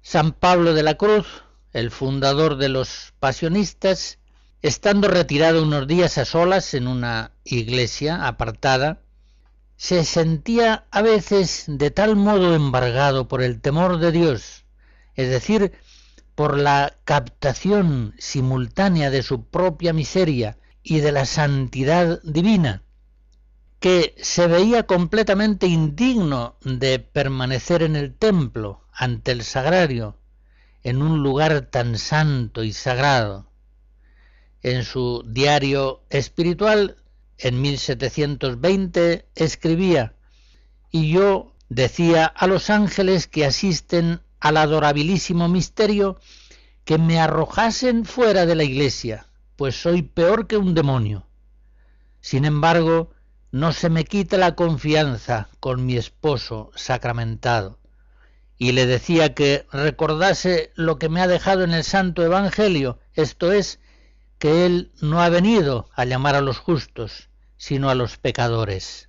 San 0.02 0.32
Pablo 0.32 0.74
de 0.74 0.82
la 0.82 0.96
Cruz, 0.96 1.28
el 1.74 1.92
fundador 1.92 2.56
de 2.56 2.70
los 2.70 3.14
pasionistas, 3.20 4.20
estando 4.62 5.10
retirado 5.10 5.62
unos 5.62 5.88
días 5.88 6.18
a 6.18 6.24
solas 6.24 6.74
en 6.74 6.88
una 6.88 7.32
iglesia 7.44 8.28
apartada, 8.28 9.02
se 9.76 10.06
sentía 10.06 10.86
a 10.90 11.02
veces 11.02 11.66
de 11.68 11.92
tal 11.92 12.16
modo 12.16 12.56
embargado 12.56 13.28
por 13.28 13.44
el 13.44 13.60
temor 13.60 14.00
de 14.00 14.14
Dios, 14.14 14.64
es 15.16 15.30
decir, 15.30 15.74
por 16.34 16.58
la 16.58 16.96
captación 17.04 18.16
simultánea 18.20 19.10
de 19.12 19.22
su 19.22 19.44
propia 19.44 19.92
miseria 19.92 20.58
y 20.82 21.02
de 21.02 21.12
la 21.12 21.26
santidad 21.26 22.22
divina, 22.24 22.84
que 23.86 24.16
se 24.20 24.48
veía 24.48 24.88
completamente 24.88 25.68
indigno 25.68 26.58
de 26.64 26.98
permanecer 26.98 27.84
en 27.84 27.96
el 27.96 28.16
templo, 28.16 28.82
ante 28.92 29.32
el 29.32 29.44
sagrario, 29.44 30.18
en 30.82 31.04
un 31.04 31.22
lugar 31.22 31.68
tan 31.70 32.00
santo 32.00 32.64
y 32.64 32.74
sagrado. 32.74 33.48
en 34.64 34.84
su 34.84 35.24
diario 35.28 36.02
espiritual 36.10 36.98
en 37.38 37.62
1720 37.62 39.28
escribía, 39.36 40.16
y 40.90 41.12
yo 41.12 41.54
decía 41.70 42.26
a 42.26 42.48
los 42.48 42.72
ángeles 42.72 43.28
que 43.28 43.46
asisten 43.46 44.20
al 44.40 44.58
adorabilísimo 44.58 45.48
misterio 45.48 46.20
que 46.86 46.98
me 46.98 47.20
arrojasen 47.20 48.04
fuera 48.04 48.48
de 48.48 48.56
la 48.56 48.64
iglesia, 48.64 49.28
pues 49.56 49.80
soy 49.80 50.02
peor 50.02 50.48
que 50.48 50.58
un 50.58 50.74
demonio. 50.74 51.28
Sin 52.20 52.46
embargo, 52.46 53.12
no 53.56 53.72
se 53.72 53.90
me 53.90 54.04
quita 54.04 54.36
la 54.36 54.54
confianza 54.54 55.48
con 55.62 55.86
mi 55.86 55.96
esposo 55.96 56.72
sacramentado. 56.76 57.80
Y 58.58 58.74
le 58.74 58.86
decía 58.86 59.34
que 59.34 59.66
recordase 59.72 60.74
lo 60.76 61.00
que 61.00 61.08
me 61.08 61.22
ha 61.22 61.28
dejado 61.28 61.64
en 61.64 61.74
el 61.74 61.86
Santo 61.86 62.22
Evangelio, 62.22 63.00
esto 63.14 63.54
es, 63.54 63.80
que 64.40 64.66
Él 64.66 64.92
no 65.00 65.22
ha 65.22 65.30
venido 65.30 65.90
a 65.96 66.04
llamar 66.04 66.36
a 66.36 66.42
los 66.42 66.58
justos, 66.58 67.30
sino 67.56 67.90
a 67.90 67.96
los 67.96 68.18
pecadores. 68.18 69.08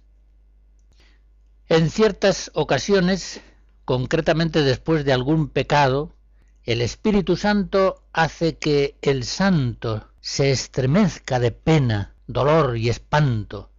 En 1.68 1.90
ciertas 1.90 2.52
ocasiones, 2.54 3.40
concretamente 3.84 4.62
después 4.62 5.04
de 5.04 5.12
algún 5.12 5.48
pecado, 5.48 6.14
el 6.62 6.82
Espíritu 6.82 7.36
Santo 7.36 8.04
hace 8.12 8.58
que 8.58 8.96
el 9.02 9.24
santo 9.24 10.08
se 10.20 10.52
estremezca 10.52 11.40
de 11.40 11.50
pena, 11.50 12.14
dolor 12.28 12.76
y 12.76 12.90
espanto, 12.90 13.70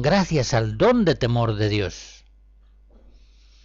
gracias 0.00 0.54
al 0.54 0.78
don 0.78 1.04
de 1.04 1.16
temor 1.16 1.56
de 1.56 1.68
Dios. 1.68 2.24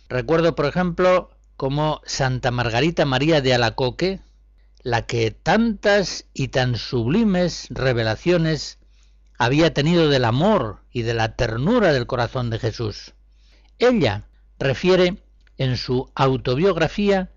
Recuerdo, 0.10 0.56
por 0.56 0.66
ejemplo, 0.66 1.30
como 1.58 2.02
Santa 2.08 2.50
Margarita 2.50 3.06
María 3.06 3.40
de 3.40 3.54
Alacoque, 3.54 4.20
la 4.82 5.06
que 5.06 5.30
tantas 5.30 6.26
y 6.34 6.48
tan 6.48 6.76
sublimes 6.76 7.68
revelaciones 7.70 8.80
había 9.38 9.76
tenido 9.76 10.10
del 10.10 10.26
amor 10.26 10.80
y 10.92 11.04
de 11.04 11.14
la 11.14 11.36
ternura 11.36 11.94
del 11.94 12.08
corazón 12.08 12.50
de 12.50 12.58
Jesús. 12.58 13.14
Ella 13.78 14.24
refiere 14.58 15.22
en 15.60 15.78
su 15.78 16.10
autobiografía 16.16 17.30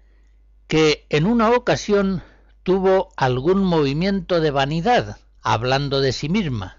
que 0.68 1.04
en 1.10 1.26
una 1.26 1.50
ocasión 1.50 2.22
tuvo 2.62 3.10
algún 3.18 3.62
movimiento 3.62 4.40
de 4.40 4.52
vanidad, 4.52 5.18
hablando 5.42 6.00
de 6.00 6.12
sí 6.12 6.30
misma. 6.30 6.78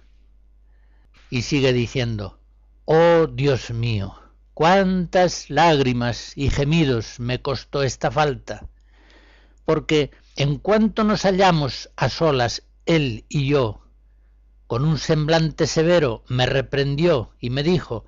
Y 1.29 1.41
sigue 1.41 1.73
diciendo, 1.73 2.39
Oh 2.85 3.27
Dios 3.27 3.71
mío, 3.71 4.15
cuántas 4.53 5.49
lágrimas 5.49 6.31
y 6.35 6.49
gemidos 6.49 7.19
me 7.19 7.41
costó 7.41 7.83
esta 7.83 8.09
falta, 8.09 8.67
porque 9.65 10.11
en 10.37 10.57
cuanto 10.57 11.03
nos 11.03 11.23
hallamos 11.23 11.89
a 11.97 12.09
solas 12.09 12.63
él 12.85 13.25
y 13.27 13.47
yo, 13.47 13.81
con 14.67 14.85
un 14.85 14.97
semblante 14.97 15.67
severo 15.67 16.23
me 16.27 16.45
reprendió 16.45 17.31
y 17.39 17.49
me 17.49 17.63
dijo, 17.63 18.05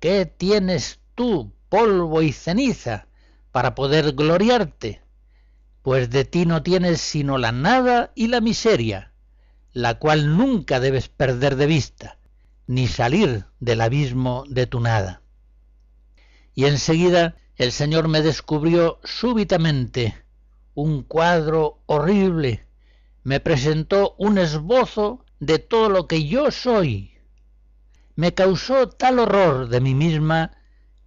¿qué 0.00 0.24
tienes 0.26 1.00
tú, 1.14 1.52
polvo 1.68 2.22
y 2.22 2.32
ceniza, 2.32 3.06
para 3.50 3.74
poder 3.74 4.12
gloriarte? 4.12 5.02
Pues 5.82 6.10
de 6.10 6.24
ti 6.24 6.46
no 6.46 6.62
tienes 6.62 7.00
sino 7.00 7.38
la 7.38 7.52
nada 7.52 8.12
y 8.14 8.28
la 8.28 8.40
miseria, 8.40 9.12
la 9.72 9.98
cual 9.98 10.36
nunca 10.36 10.80
debes 10.80 11.08
perder 11.08 11.56
de 11.56 11.66
vista, 11.66 12.18
ni 12.66 12.88
salir 12.88 13.46
del 13.60 13.80
abismo 13.80 14.44
de 14.48 14.66
tu 14.66 14.80
nada. 14.80 15.22
Y 16.54 16.66
enseguida 16.66 17.36
el 17.56 17.72
Señor 17.72 18.08
me 18.08 18.22
descubrió 18.22 18.98
súbitamente 19.04 20.14
un 20.74 21.02
cuadro 21.02 21.80
horrible, 21.86 22.66
me 23.24 23.40
presentó 23.40 24.14
un 24.18 24.38
esbozo 24.38 25.24
de 25.38 25.58
todo 25.58 25.88
lo 25.88 26.06
que 26.06 26.26
yo 26.26 26.50
soy. 26.50 27.12
Me 28.14 28.34
causó 28.34 28.88
tal 28.88 29.18
horror 29.18 29.68
de 29.68 29.80
mí 29.80 29.94
misma 29.94 30.52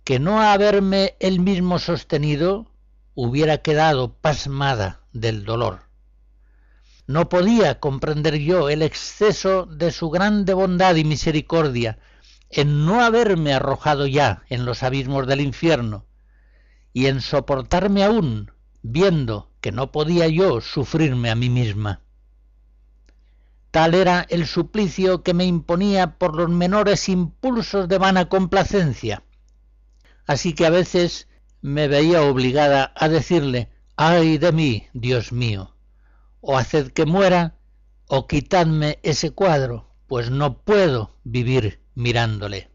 que 0.03 0.19
no 0.19 0.41
haberme 0.41 1.15
él 1.19 1.39
mismo 1.39 1.79
sostenido 1.79 2.71
hubiera 3.15 3.59
quedado 3.59 4.13
pasmada 4.13 5.01
del 5.13 5.45
dolor. 5.45 5.84
No 7.07 7.29
podía 7.29 7.79
comprender 7.79 8.37
yo 8.37 8.69
el 8.69 8.81
exceso 8.81 9.65
de 9.65 9.91
su 9.91 10.09
grande 10.09 10.53
bondad 10.53 10.95
y 10.95 11.03
misericordia 11.03 11.99
en 12.49 12.85
no 12.85 13.03
haberme 13.03 13.53
arrojado 13.53 14.07
ya 14.07 14.43
en 14.49 14.65
los 14.65 14.81
abismos 14.81 15.27
del 15.27 15.41
infierno 15.41 16.05
y 16.93 17.07
en 17.07 17.21
soportarme 17.21 18.03
aún 18.03 18.51
viendo 18.81 19.51
que 19.61 19.71
no 19.71 19.91
podía 19.91 20.27
yo 20.27 20.61
sufrirme 20.61 21.29
a 21.29 21.35
mí 21.35 21.49
misma. 21.49 22.01
Tal 23.71 23.93
era 23.93 24.25
el 24.29 24.47
suplicio 24.47 25.21
que 25.21 25.33
me 25.33 25.45
imponía 25.45 26.17
por 26.17 26.35
los 26.35 26.49
menores 26.49 27.09
impulsos 27.09 27.89
de 27.89 27.97
vana 27.97 28.29
complacencia. 28.29 29.23
Así 30.25 30.53
que 30.53 30.65
a 30.65 30.69
veces 30.69 31.27
me 31.61 31.87
veía 31.87 32.21
obligada 32.21 32.93
a 32.95 33.09
decirle, 33.09 33.69
ay 33.97 34.37
de 34.37 34.51
mí, 34.51 34.87
Dios 34.93 35.33
mío, 35.33 35.74
o 36.47 36.57
haced 36.57 36.91
que 36.91 37.07
muera, 37.07 37.55
o 38.07 38.27
quitadme 38.27 38.99
ese 39.01 39.31
cuadro, 39.31 39.89
pues 40.05 40.29
no 40.29 40.59
puedo 40.59 41.15
vivir 41.23 41.81
mirándole. 41.95 42.69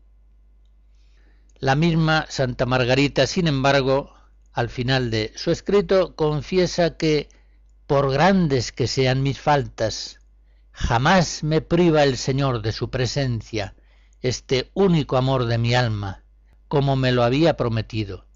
La 1.60 1.76
misma 1.76 2.26
Santa 2.28 2.66
Margarita, 2.66 3.28
sin 3.28 3.46
embargo, 3.46 4.12
al 4.52 4.70
final 4.70 5.12
de 5.12 5.32
su 5.36 5.52
escrito, 5.52 6.16
confiesa 6.16 6.96
que, 6.96 7.28
por 7.86 8.10
grandes 8.10 8.72
que 8.72 8.88
sean 8.88 9.22
mis 9.22 9.38
faltas, 9.38 10.18
jamás 10.72 11.44
me 11.44 11.60
priva 11.60 12.02
el 12.02 12.16
Señor 12.16 12.62
de 12.62 12.72
su 12.72 12.90
presencia, 12.90 13.76
este 14.20 14.72
único 14.74 15.16
amor 15.16 15.44
de 15.44 15.58
mi 15.58 15.76
alma, 15.76 16.24
como 16.66 16.96
me 16.96 17.12
lo 17.12 17.22
había 17.22 17.56
prometido. 17.56 18.26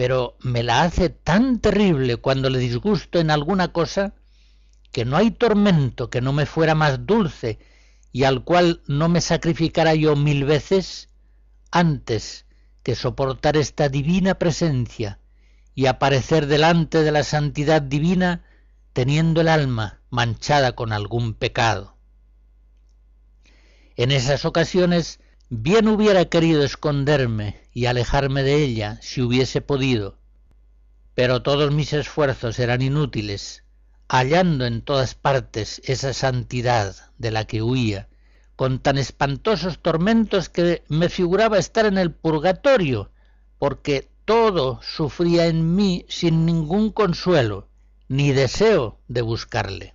Pero 0.00 0.38
me 0.40 0.62
la 0.62 0.80
hace 0.80 1.10
tan 1.10 1.60
terrible 1.60 2.16
cuando 2.16 2.48
le 2.48 2.58
disgusto 2.58 3.18
en 3.20 3.30
alguna 3.30 3.74
cosa, 3.74 4.14
que 4.92 5.04
no 5.04 5.14
hay 5.18 5.30
tormento 5.30 6.08
que 6.08 6.22
no 6.22 6.32
me 6.32 6.46
fuera 6.46 6.74
más 6.74 7.04
dulce 7.04 7.58
y 8.10 8.24
al 8.24 8.42
cual 8.42 8.80
no 8.86 9.10
me 9.10 9.20
sacrificara 9.20 9.94
yo 9.94 10.16
mil 10.16 10.46
veces 10.46 11.10
antes 11.70 12.46
que 12.82 12.94
soportar 12.94 13.58
esta 13.58 13.90
divina 13.90 14.36
presencia 14.36 15.18
y 15.74 15.84
aparecer 15.84 16.46
delante 16.46 17.02
de 17.02 17.12
la 17.12 17.22
santidad 17.22 17.82
divina 17.82 18.42
teniendo 18.94 19.42
el 19.42 19.48
alma 19.48 20.00
manchada 20.08 20.72
con 20.72 20.94
algún 20.94 21.34
pecado. 21.34 21.98
En 23.96 24.12
esas 24.12 24.46
ocasiones 24.46 25.20
bien 25.50 25.88
hubiera 25.88 26.26
querido 26.26 26.62
esconderme 26.62 27.60
y 27.72 27.86
alejarme 27.86 28.44
de 28.44 28.62
ella 28.62 29.00
si 29.02 29.20
hubiese 29.20 29.60
podido, 29.60 30.16
pero 31.14 31.42
todos 31.42 31.72
mis 31.72 31.92
esfuerzos 31.92 32.60
eran 32.60 32.82
inútiles, 32.82 33.64
hallando 34.08 34.64
en 34.64 34.80
todas 34.80 35.16
partes 35.16 35.82
esa 35.84 36.14
santidad 36.14 36.94
de 37.18 37.32
la 37.32 37.46
que 37.46 37.62
huía, 37.62 38.08
con 38.54 38.78
tan 38.78 38.96
espantosos 38.96 39.80
tormentos 39.80 40.48
que 40.48 40.84
me 40.88 41.08
figuraba 41.08 41.58
estar 41.58 41.84
en 41.84 41.98
el 41.98 42.12
purgatorio, 42.12 43.10
porque 43.58 44.08
todo 44.24 44.80
sufría 44.82 45.46
en 45.46 45.74
mí 45.74 46.06
sin 46.08 46.46
ningún 46.46 46.90
consuelo, 46.92 47.66
ni 48.06 48.30
deseo 48.30 49.00
de 49.08 49.22
buscarle. 49.22 49.94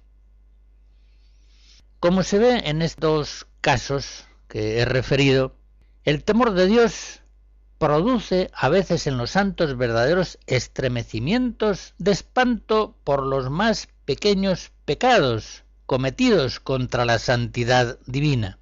Como 2.01 2.23
se 2.23 2.39
ve 2.39 2.63
en 2.65 2.81
estos 2.81 3.47
casos 3.61 4.25
he 4.55 4.85
referido, 4.85 5.53
el 6.05 6.23
temor 6.23 6.53
de 6.53 6.67
Dios 6.67 7.21
produce 7.77 8.49
a 8.53 8.69
veces 8.69 9.05
en 9.05 9.17
los 9.17 9.31
santos 9.31 9.75
verdaderos 9.77 10.39
estremecimientos 10.47 11.93
de 11.97 12.11
espanto 12.11 12.95
por 13.03 13.25
los 13.25 13.49
más 13.49 13.89
pequeños 14.05 14.71
pecados 14.85 15.63
cometidos 15.85 16.61
contra 16.61 17.03
la 17.03 17.19
santidad 17.19 17.99
divina. 18.05 18.59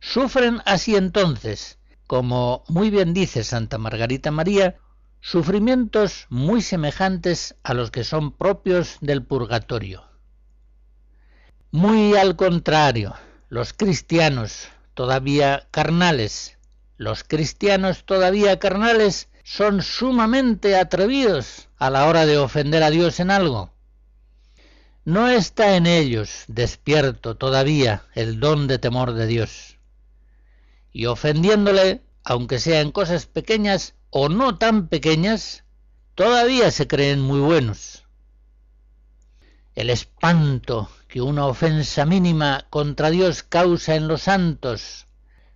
Sufren 0.00 0.60
así 0.66 0.96
entonces, 0.96 1.78
como 2.08 2.64
muy 2.66 2.90
bien 2.90 3.14
dice 3.14 3.44
Santa 3.44 3.78
Margarita 3.78 4.32
María, 4.32 4.76
sufrimientos 5.20 6.26
muy 6.30 6.62
semejantes 6.62 7.54
a 7.62 7.74
los 7.74 7.92
que 7.92 8.02
son 8.02 8.32
propios 8.32 8.98
del 9.00 9.24
purgatorio. 9.24 10.02
Muy 11.70 12.16
al 12.16 12.34
contrario, 12.34 13.14
los 13.52 13.72
cristianos 13.72 14.68
todavía 14.94 15.68
carnales, 15.70 16.56
los 16.96 17.22
cristianos 17.22 18.04
todavía 18.04 18.58
carnales 18.58 19.28
son 19.44 19.82
sumamente 19.82 20.76
atrevidos 20.76 21.68
a 21.76 21.90
la 21.90 22.06
hora 22.06 22.26
de 22.26 22.38
ofender 22.38 22.82
a 22.82 22.90
Dios 22.90 23.20
en 23.20 23.30
algo 23.30 23.72
no 25.04 25.28
está 25.28 25.76
en 25.76 25.86
ellos 25.86 26.44
despierto 26.46 27.36
todavía 27.36 28.06
el 28.14 28.38
don 28.38 28.68
de 28.68 28.78
temor 28.78 29.14
de 29.14 29.26
Dios. 29.26 29.76
Y 30.92 31.06
ofendiéndole, 31.06 32.02
aunque 32.22 32.60
sea 32.60 32.80
en 32.80 32.92
cosas 32.92 33.26
pequeñas 33.26 33.94
o 34.10 34.28
no 34.28 34.58
tan 34.58 34.86
pequeñas, 34.86 35.64
todavía 36.14 36.70
se 36.70 36.86
creen 36.86 37.20
muy 37.20 37.40
buenos. 37.40 38.04
El 39.74 39.90
espanto 39.90 40.88
que 41.12 41.20
una 41.20 41.44
ofensa 41.44 42.06
mínima 42.06 42.64
contra 42.70 43.10
Dios 43.10 43.42
causa 43.42 43.96
en 43.96 44.08
los 44.08 44.22
santos 44.22 45.06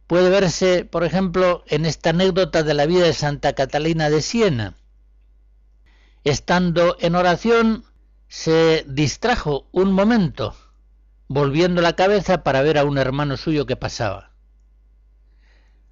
puede 0.06 0.28
verse, 0.28 0.84
por 0.84 1.02
ejemplo, 1.02 1.64
en 1.66 1.86
esta 1.86 2.10
anécdota 2.10 2.62
de 2.62 2.74
la 2.74 2.84
vida 2.84 3.06
de 3.06 3.14
Santa 3.14 3.54
Catalina 3.54 4.10
de 4.10 4.20
Siena. 4.20 4.74
Estando 6.24 6.98
en 7.00 7.14
oración, 7.14 7.84
se 8.28 8.84
distrajo 8.86 9.66
un 9.72 9.92
momento, 9.92 10.54
volviendo 11.26 11.80
la 11.80 11.96
cabeza 11.96 12.44
para 12.44 12.60
ver 12.60 12.76
a 12.76 12.84
un 12.84 12.98
hermano 12.98 13.38
suyo 13.38 13.64
que 13.64 13.76
pasaba. 13.76 14.32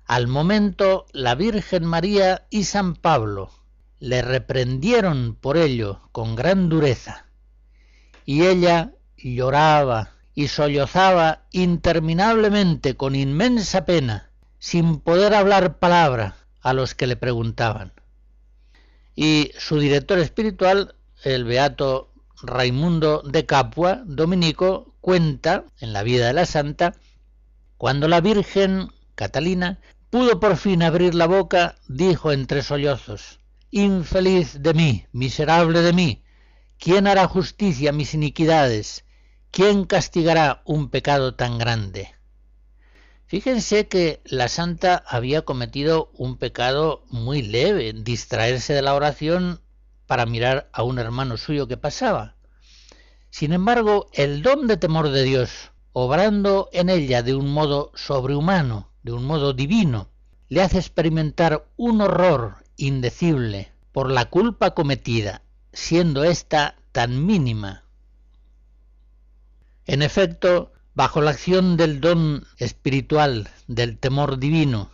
Al 0.04 0.26
momento, 0.26 1.06
la 1.14 1.34
Virgen 1.36 1.86
María 1.86 2.46
y 2.50 2.64
San 2.64 2.96
Pablo 2.96 3.50
le 3.98 4.20
reprendieron 4.20 5.38
por 5.40 5.56
ello 5.56 6.02
con 6.12 6.36
gran 6.36 6.68
dureza, 6.68 7.24
y 8.26 8.42
ella 8.44 8.92
lloraba 9.32 10.10
y 10.34 10.48
sollozaba 10.48 11.44
interminablemente 11.52 12.96
con 12.96 13.14
inmensa 13.14 13.86
pena, 13.86 14.30
sin 14.58 15.00
poder 15.00 15.34
hablar 15.34 15.78
palabra 15.78 16.36
a 16.60 16.74
los 16.74 16.94
que 16.94 17.06
le 17.06 17.16
preguntaban. 17.16 17.92
Y 19.14 19.52
su 19.58 19.78
director 19.78 20.18
espiritual, 20.18 20.96
el 21.22 21.44
beato 21.44 22.10
Raimundo 22.42 23.22
de 23.22 23.46
Capua, 23.46 24.02
dominico, 24.04 24.94
cuenta 25.00 25.64
en 25.80 25.92
la 25.92 26.02
vida 26.02 26.26
de 26.26 26.32
la 26.32 26.46
santa, 26.46 26.94
cuando 27.78 28.08
la 28.08 28.20
Virgen 28.20 28.88
Catalina 29.14 29.78
pudo 30.10 30.40
por 30.40 30.56
fin 30.56 30.82
abrir 30.82 31.14
la 31.14 31.26
boca, 31.26 31.76
dijo 31.88 32.32
entre 32.32 32.62
sollozos, 32.62 33.40
Infeliz 33.70 34.62
de 34.62 34.74
mí, 34.74 35.06
miserable 35.12 35.80
de 35.82 35.92
mí, 35.92 36.22
¿quién 36.78 37.06
hará 37.06 37.26
justicia 37.26 37.90
a 37.90 37.92
mis 37.92 38.14
iniquidades? 38.14 39.03
¿Quién 39.54 39.84
castigará 39.84 40.62
un 40.64 40.88
pecado 40.88 41.36
tan 41.36 41.58
grande? 41.58 42.12
Fíjense 43.26 43.86
que 43.86 44.20
la 44.24 44.48
santa 44.48 45.04
había 45.06 45.42
cometido 45.42 46.10
un 46.14 46.38
pecado 46.38 47.04
muy 47.08 47.40
leve, 47.40 47.92
distraerse 47.92 48.74
de 48.74 48.82
la 48.82 48.94
oración 48.94 49.60
para 50.08 50.26
mirar 50.26 50.68
a 50.72 50.82
un 50.82 50.98
hermano 50.98 51.36
suyo 51.36 51.68
que 51.68 51.76
pasaba. 51.76 52.34
Sin 53.30 53.52
embargo, 53.52 54.08
el 54.12 54.42
don 54.42 54.66
de 54.66 54.76
temor 54.76 55.10
de 55.10 55.22
Dios, 55.22 55.70
obrando 55.92 56.68
en 56.72 56.90
ella 56.90 57.22
de 57.22 57.36
un 57.36 57.48
modo 57.48 57.92
sobrehumano, 57.94 58.90
de 59.04 59.12
un 59.12 59.24
modo 59.24 59.52
divino, 59.52 60.08
le 60.48 60.62
hace 60.62 60.78
experimentar 60.78 61.64
un 61.76 62.00
horror 62.00 62.56
indecible 62.76 63.70
por 63.92 64.10
la 64.10 64.24
culpa 64.30 64.74
cometida, 64.74 65.42
siendo 65.72 66.24
ésta 66.24 66.74
tan 66.90 67.24
mínima 67.24 67.83
en 69.86 70.02
efecto, 70.02 70.72
bajo 70.94 71.20
la 71.20 71.32
acción 71.32 71.76
del 71.76 72.00
don 72.00 72.46
espiritual 72.58 73.50
del 73.66 73.98
temor 73.98 74.38
divino, 74.38 74.90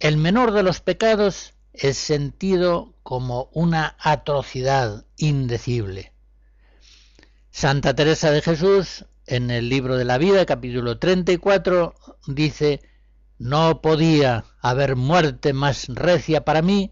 el 0.00 0.16
menor 0.16 0.52
de 0.52 0.62
los 0.62 0.80
pecados 0.80 1.54
es 1.72 1.96
sentido 1.96 2.94
como 3.02 3.48
una 3.52 3.96
atrocidad 3.98 5.06
indecible. 5.16 6.12
Santa 7.50 7.94
Teresa 7.94 8.30
de 8.30 8.42
Jesús, 8.42 9.06
en 9.26 9.50
el 9.50 9.68
libro 9.68 9.96
de 9.96 10.04
la 10.04 10.18
vida, 10.18 10.44
capítulo 10.44 10.98
34, 10.98 11.94
dice, 12.26 12.82
no 13.38 13.80
podía 13.80 14.44
haber 14.60 14.96
muerte 14.96 15.52
más 15.52 15.86
recia 15.88 16.44
para 16.44 16.60
mí 16.60 16.90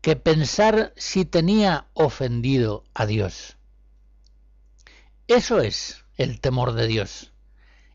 que 0.00 0.14
pensar 0.14 0.92
si 0.96 1.24
tenía 1.24 1.88
ofendido 1.92 2.84
a 2.94 3.06
Dios. 3.06 3.56
Eso 5.26 5.60
es 5.60 6.05
el 6.16 6.40
temor 6.40 6.72
de 6.72 6.86
Dios. 6.86 7.32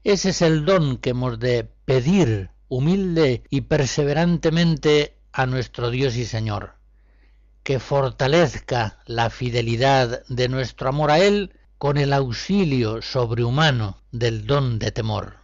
Ese 0.03 0.29
es 0.29 0.41
el 0.41 0.65
don 0.65 0.97
que 0.97 1.11
hemos 1.11 1.39
de 1.39 1.69
pedir 1.85 2.49
humilde 2.67 3.43
y 3.49 3.61
perseverantemente 3.61 5.17
a 5.31 5.45
nuestro 5.45 5.91
Dios 5.91 6.15
y 6.15 6.25
Señor, 6.25 6.75
que 7.63 7.79
fortalezca 7.79 8.99
la 9.05 9.29
fidelidad 9.29 10.25
de 10.27 10.49
nuestro 10.49 10.89
amor 10.89 11.11
a 11.11 11.19
Él 11.19 11.53
con 11.77 11.97
el 11.97 12.13
auxilio 12.13 13.01
sobrehumano 13.01 14.01
del 14.11 14.45
don 14.47 14.79
de 14.79 14.91
temor. 14.91 15.37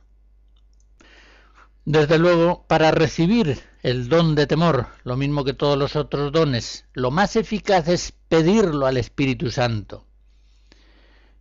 Desde 1.86 2.18
luego, 2.18 2.66
para 2.68 2.92
recibir 2.92 3.62
el 3.84 4.10
don 4.10 4.36
de 4.36 4.48
temor, 4.48 4.88
lo 5.04 5.16
mismo 5.16 5.44
que 5.46 5.54
todos 5.54 5.78
los 5.78 5.96
otros 5.96 6.32
dones, 6.32 6.86
lo 6.94 7.12
más 7.12 7.36
eficaz 7.36 7.88
es 7.88 8.13
pedirlo 8.28 8.86
al 8.88 8.98
Espíritu 8.98 9.52
Santo. 9.52 10.07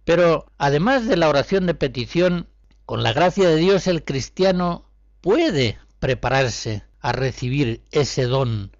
Pero 0.06 0.46
además 0.56 1.08
de 1.08 1.16
la 1.16 1.28
oración 1.28 1.66
de 1.66 1.74
petición, 1.74 2.46
con 2.84 3.02
la 3.02 3.12
gracia 3.12 3.48
de 3.48 3.56
Dios 3.56 3.88
el 3.88 4.04
cristiano 4.04 4.88
puede 5.20 5.80
prepararse 5.98 6.84
a 7.00 7.10
recibir 7.10 7.82
ese 7.90 8.26
don, 8.26 8.70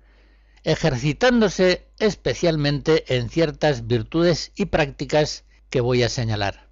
ejercitándose 0.63 1.89
especialmente 1.99 3.13
en 3.17 3.29
ciertas 3.29 3.89
virtudes 3.89 4.53
y 4.55 4.67
prácticas 4.67 5.45
que 5.69 5.81
voy 5.81 6.05
a 6.05 6.09
señalar. 6.09 6.71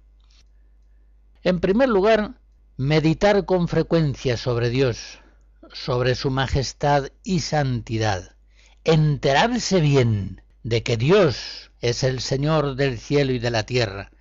En 1.43 1.59
primer 1.59 1.89
lugar, 1.89 2.39
meditar 2.77 3.43
con 3.43 3.67
frecuencia 3.67 4.37
sobre 4.37 4.69
Dios, 4.69 5.19
sobre 5.73 6.15
su 6.15 6.31
majestad 6.31 7.09
y 7.23 7.41
santidad, 7.41 8.37
enterarse 8.85 9.81
bien 9.81 10.41
de 10.63 10.81
que 10.81 10.95
Dios 10.95 11.71
es 11.81 12.05
el 12.05 12.21
Señor 12.21 12.77
del 12.77 12.97
cielo 12.97 13.33
y 13.33 13.39
de 13.39 13.51
la 13.51 13.65
tierra, 13.65 14.11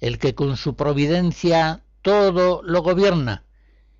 el 0.00 0.18
que 0.18 0.34
con 0.34 0.56
su 0.56 0.76
providencia 0.76 1.82
todo 2.02 2.62
lo 2.62 2.82
gobierna, 2.82 3.44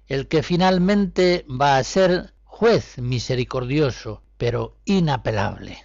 el 0.07 0.29
que 0.29 0.43
finalmente 0.43 1.45
va 1.49 1.77
a 1.77 1.85
ser 1.85 2.35
juez 2.45 2.99
misericordioso, 2.99 4.23
pero 4.37 4.79
inapelable. 4.85 5.85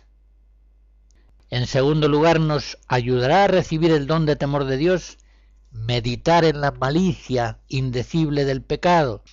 En 1.50 1.68
segundo 1.68 2.08
lugar, 2.08 2.40
nos 2.40 2.78
ayudará 2.88 3.44
a 3.44 3.48
recibir 3.48 3.92
el 3.92 4.08
don 4.08 4.26
de 4.26 4.36
temor 4.36 4.66
de 4.66 4.78
Dios, 4.78 5.18
meditar 5.72 6.46
en 6.46 6.62
la 6.62 6.72
malicia 6.72 7.60
indecible 7.68 8.46
del 8.46 8.64
pecado, 8.64 9.24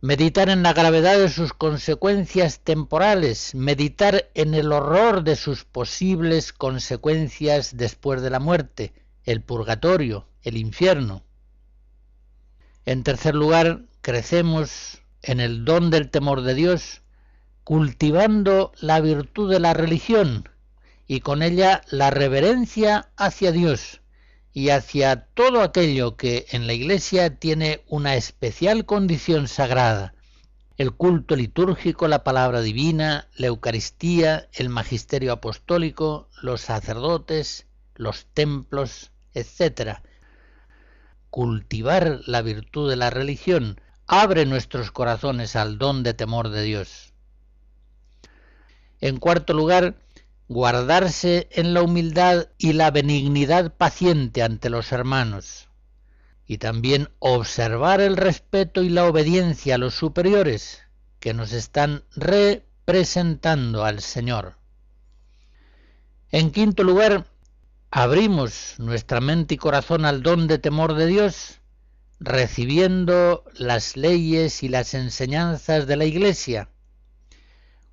meditar 0.00 0.48
en 0.48 0.62
la 0.62 0.72
gravedad 0.72 1.18
de 1.18 1.28
sus 1.28 1.52
consecuencias 1.52 2.60
temporales, 2.60 3.54
meditar 3.54 4.30
en 4.34 4.54
el 4.54 4.72
horror 4.72 5.24
de 5.24 5.36
sus 5.36 5.64
posibles 5.64 6.52
consecuencias 6.52 7.76
después 7.76 8.22
de 8.22 8.30
la 8.30 8.40
muerte, 8.40 8.92
el 9.28 9.42
purgatorio, 9.42 10.26
el 10.42 10.56
infierno. 10.56 11.22
En 12.86 13.02
tercer 13.02 13.34
lugar, 13.34 13.82
crecemos 14.00 15.02
en 15.20 15.40
el 15.40 15.66
don 15.66 15.90
del 15.90 16.08
temor 16.08 16.40
de 16.40 16.54
Dios, 16.54 17.02
cultivando 17.62 18.72
la 18.80 19.00
virtud 19.00 19.50
de 19.50 19.60
la 19.60 19.74
religión 19.74 20.48
y 21.06 21.20
con 21.20 21.42
ella 21.42 21.82
la 21.90 22.08
reverencia 22.08 23.10
hacia 23.18 23.52
Dios 23.52 24.00
y 24.54 24.70
hacia 24.70 25.26
todo 25.26 25.60
aquello 25.60 26.16
que 26.16 26.46
en 26.52 26.66
la 26.66 26.72
Iglesia 26.72 27.36
tiene 27.36 27.84
una 27.86 28.16
especial 28.16 28.86
condición 28.86 29.46
sagrada, 29.46 30.14
el 30.78 30.92
culto 30.92 31.36
litúrgico, 31.36 32.08
la 32.08 32.24
palabra 32.24 32.62
divina, 32.62 33.28
la 33.36 33.48
Eucaristía, 33.48 34.48
el 34.54 34.70
magisterio 34.70 35.32
apostólico, 35.32 36.30
los 36.40 36.62
sacerdotes, 36.62 37.66
los 37.94 38.24
templos, 38.32 39.10
etc. 39.38 40.00
Cultivar 41.30 42.20
la 42.26 42.42
virtud 42.42 42.88
de 42.90 42.96
la 42.96 43.10
religión 43.10 43.80
abre 44.06 44.46
nuestros 44.46 44.90
corazones 44.90 45.54
al 45.56 45.78
don 45.78 46.02
de 46.02 46.14
temor 46.14 46.48
de 46.48 46.62
Dios. 46.62 47.12
En 49.00 49.18
cuarto 49.18 49.52
lugar, 49.52 49.96
guardarse 50.48 51.48
en 51.52 51.74
la 51.74 51.82
humildad 51.82 52.48
y 52.56 52.72
la 52.72 52.90
benignidad 52.90 53.74
paciente 53.74 54.42
ante 54.42 54.70
los 54.70 54.92
hermanos, 54.92 55.68
y 56.46 56.58
también 56.58 57.10
observar 57.18 58.00
el 58.00 58.16
respeto 58.16 58.82
y 58.82 58.88
la 58.88 59.04
obediencia 59.04 59.74
a 59.74 59.78
los 59.78 59.94
superiores 59.94 60.82
que 61.20 61.34
nos 61.34 61.52
están 61.52 62.04
representando 62.16 63.84
al 63.84 64.00
Señor. 64.00 64.56
En 66.30 66.50
quinto 66.50 66.82
lugar, 66.82 67.26
abrimos 67.90 68.74
nuestra 68.78 69.20
mente 69.20 69.54
y 69.54 69.56
corazón 69.56 70.04
al 70.04 70.22
don 70.22 70.46
de 70.46 70.58
temor 70.58 70.94
de 70.94 71.06
Dios, 71.06 71.60
recibiendo 72.20 73.44
las 73.54 73.96
leyes 73.96 74.62
y 74.62 74.68
las 74.68 74.94
enseñanzas 74.94 75.86
de 75.86 75.96
la 75.96 76.04
Iglesia, 76.04 76.68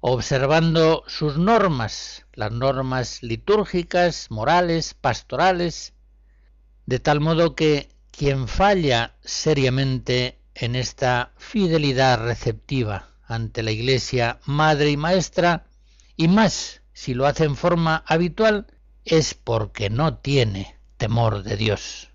observando 0.01 1.03
sus 1.07 1.37
normas, 1.37 2.25
las 2.33 2.51
normas 2.51 3.23
litúrgicas, 3.23 4.29
morales, 4.29 4.93
pastorales, 4.93 5.93
de 6.85 6.99
tal 6.99 7.21
modo 7.21 7.55
que 7.55 7.89
quien 8.11 8.47
falla 8.47 9.15
seriamente 9.23 10.39
en 10.53 10.75
esta 10.75 11.31
fidelidad 11.37 12.23
receptiva 12.23 13.09
ante 13.27 13.63
la 13.63 13.71
Iglesia 13.71 14.39
madre 14.45 14.91
y 14.91 14.97
maestra, 14.97 15.67
y 16.17 16.27
más 16.27 16.81
si 16.93 17.13
lo 17.13 17.25
hace 17.25 17.43
en 17.45 17.55
forma 17.55 18.03
habitual, 18.05 18.67
es 19.05 19.35
porque 19.35 19.89
no 19.89 20.17
tiene 20.17 20.75
temor 20.97 21.43
de 21.43 21.57
Dios. 21.57 22.09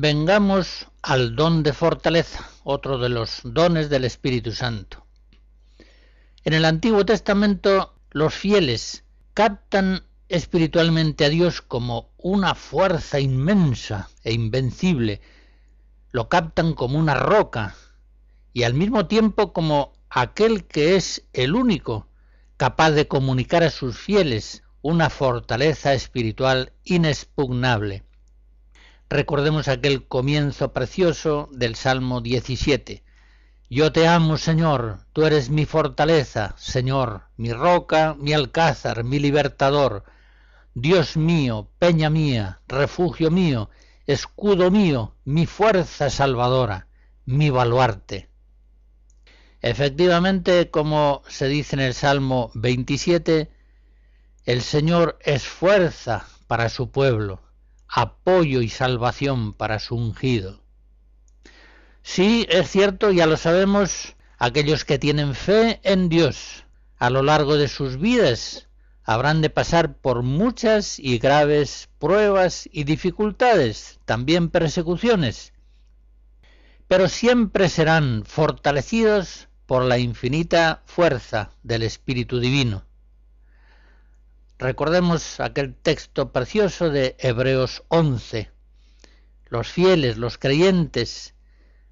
Vengamos 0.00 0.86
al 1.02 1.36
don 1.36 1.62
de 1.62 1.74
fortaleza, 1.74 2.48
otro 2.64 2.96
de 2.96 3.10
los 3.10 3.42
dones 3.44 3.90
del 3.90 4.06
Espíritu 4.06 4.52
Santo. 4.52 5.04
En 6.42 6.54
el 6.54 6.64
Antiguo 6.64 7.04
Testamento 7.04 7.94
los 8.10 8.32
fieles 8.32 9.04
captan 9.34 10.02
espiritualmente 10.30 11.26
a 11.26 11.28
Dios 11.28 11.60
como 11.60 12.12
una 12.16 12.54
fuerza 12.54 13.20
inmensa 13.20 14.08
e 14.24 14.32
invencible, 14.32 15.20
lo 16.12 16.30
captan 16.30 16.72
como 16.72 16.98
una 16.98 17.12
roca 17.12 17.74
y 18.54 18.62
al 18.62 18.72
mismo 18.72 19.06
tiempo 19.06 19.52
como 19.52 19.92
aquel 20.08 20.64
que 20.64 20.96
es 20.96 21.24
el 21.34 21.54
único 21.54 22.06
capaz 22.56 22.92
de 22.92 23.06
comunicar 23.06 23.62
a 23.64 23.70
sus 23.70 23.98
fieles 23.98 24.62
una 24.80 25.10
fortaleza 25.10 25.92
espiritual 25.92 26.72
inexpugnable. 26.84 28.02
Recordemos 29.12 29.66
aquel 29.66 30.06
comienzo 30.06 30.72
precioso 30.72 31.48
del 31.50 31.74
Salmo 31.74 32.20
17. 32.20 33.02
Yo 33.68 33.90
te 33.90 34.06
amo, 34.06 34.36
Señor, 34.36 35.00
tú 35.12 35.24
eres 35.24 35.50
mi 35.50 35.66
fortaleza, 35.66 36.54
Señor, 36.56 37.22
mi 37.36 37.52
roca, 37.52 38.14
mi 38.16 38.32
alcázar, 38.34 39.02
mi 39.02 39.18
libertador, 39.18 40.04
Dios 40.74 41.16
mío, 41.16 41.68
peña 41.80 42.08
mía, 42.08 42.60
refugio 42.68 43.32
mío, 43.32 43.68
escudo 44.06 44.70
mío, 44.70 45.16
mi 45.24 45.44
fuerza 45.44 46.08
salvadora, 46.08 46.86
mi 47.24 47.50
baluarte. 47.50 48.30
Efectivamente, 49.60 50.70
como 50.70 51.22
se 51.26 51.48
dice 51.48 51.74
en 51.74 51.80
el 51.80 51.94
Salmo 51.94 52.52
27, 52.54 53.50
el 54.44 54.62
Señor 54.62 55.18
es 55.20 55.48
fuerza 55.48 56.28
para 56.46 56.68
su 56.68 56.92
pueblo, 56.92 57.49
apoyo 57.92 58.62
y 58.62 58.68
salvación 58.68 59.52
para 59.52 59.78
su 59.78 59.96
ungido. 59.96 60.60
Sí, 62.02 62.46
es 62.48 62.70
cierto, 62.70 63.10
ya 63.10 63.26
lo 63.26 63.36
sabemos, 63.36 64.16
aquellos 64.38 64.84
que 64.84 64.98
tienen 64.98 65.34
fe 65.34 65.80
en 65.82 66.08
Dios 66.08 66.64
a 67.00 67.08
lo 67.08 67.22
largo 67.22 67.56
de 67.56 67.66
sus 67.66 67.98
vidas 67.98 68.68
habrán 69.04 69.40
de 69.40 69.50
pasar 69.50 69.96
por 69.96 70.22
muchas 70.22 70.98
y 70.98 71.18
graves 71.18 71.88
pruebas 71.98 72.68
y 72.70 72.84
dificultades, 72.84 73.98
también 74.04 74.50
persecuciones, 74.50 75.54
pero 76.86 77.08
siempre 77.08 77.68
serán 77.68 78.24
fortalecidos 78.26 79.48
por 79.66 79.84
la 79.84 79.98
infinita 79.98 80.82
fuerza 80.84 81.50
del 81.62 81.82
Espíritu 81.82 82.38
Divino. 82.38 82.84
Recordemos 84.60 85.40
aquel 85.40 85.74
texto 85.74 86.32
precioso 86.32 86.90
de 86.90 87.16
Hebreos 87.18 87.82
11. 87.88 88.50
Los 89.48 89.68
fieles, 89.68 90.18
los 90.18 90.36
creyentes, 90.36 91.32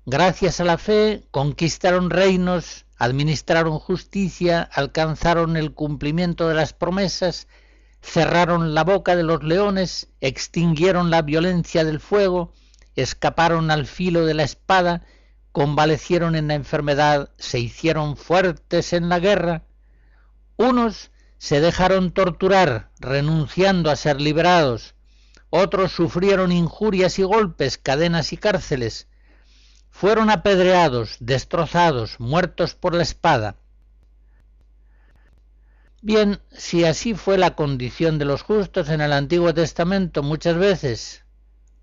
gracias 0.04 0.60
a 0.60 0.64
la 0.64 0.76
fe, 0.76 1.24
conquistaron 1.30 2.10
reinos, 2.10 2.84
administraron 2.98 3.78
justicia, 3.78 4.68
alcanzaron 4.70 5.56
el 5.56 5.72
cumplimiento 5.72 6.46
de 6.46 6.56
las 6.56 6.74
promesas, 6.74 7.48
cerraron 8.02 8.74
la 8.74 8.84
boca 8.84 9.16
de 9.16 9.22
los 9.22 9.42
leones, 9.42 10.08
extinguieron 10.20 11.08
la 11.08 11.22
violencia 11.22 11.84
del 11.84 12.00
fuego, 12.00 12.52
escaparon 12.96 13.70
al 13.70 13.86
filo 13.86 14.26
de 14.26 14.34
la 14.34 14.42
espada, 14.42 15.06
convalecieron 15.52 16.36
en 16.36 16.48
la 16.48 16.54
enfermedad, 16.54 17.30
se 17.38 17.60
hicieron 17.60 18.18
fuertes 18.18 18.92
en 18.92 19.08
la 19.08 19.20
guerra. 19.20 19.62
Unos 20.58 21.10
se 21.38 21.60
dejaron 21.60 22.10
torturar, 22.10 22.90
renunciando 22.98 23.90
a 23.90 23.96
ser 23.96 24.20
liberados. 24.20 24.94
Otros 25.50 25.92
sufrieron 25.92 26.52
injurias 26.52 27.18
y 27.18 27.22
golpes, 27.22 27.78
cadenas 27.78 28.32
y 28.32 28.36
cárceles. 28.36 29.08
Fueron 29.90 30.30
apedreados, 30.30 31.16
destrozados, 31.20 32.20
muertos 32.20 32.74
por 32.74 32.94
la 32.94 33.02
espada. 33.02 33.56
Bien, 36.02 36.40
si 36.52 36.84
así 36.84 37.14
fue 37.14 37.38
la 37.38 37.56
condición 37.56 38.18
de 38.18 38.24
los 38.24 38.42
justos 38.42 38.88
en 38.88 39.00
el 39.00 39.12
Antiguo 39.12 39.52
Testamento 39.54 40.22
muchas 40.22 40.56
veces, 40.56 41.24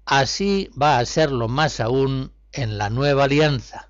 así 0.05 0.69
va 0.81 0.99
a 0.99 1.05
serlo 1.05 1.47
más 1.47 1.79
aún 1.79 2.31
en 2.53 2.77
la 2.77 2.89
nueva 2.89 3.25
alianza. 3.25 3.89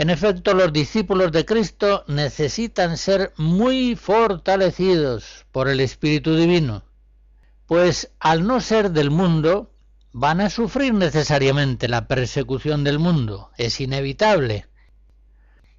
En 0.00 0.08
efecto, 0.08 0.54
los 0.54 0.72
discípulos 0.72 1.30
de 1.30 1.44
Cristo 1.44 2.04
necesitan 2.06 2.96
ser 2.96 3.34
muy 3.36 3.96
fortalecidos 3.96 5.44
por 5.52 5.68
el 5.68 5.78
Espíritu 5.78 6.36
Divino, 6.36 6.84
pues 7.66 8.10
al 8.18 8.46
no 8.46 8.62
ser 8.62 8.92
del 8.92 9.10
mundo, 9.10 9.74
van 10.12 10.40
a 10.40 10.48
sufrir 10.48 10.94
necesariamente 10.94 11.86
la 11.86 12.08
persecución 12.08 12.82
del 12.82 12.98
mundo, 12.98 13.50
es 13.58 13.78
inevitable. 13.78 14.68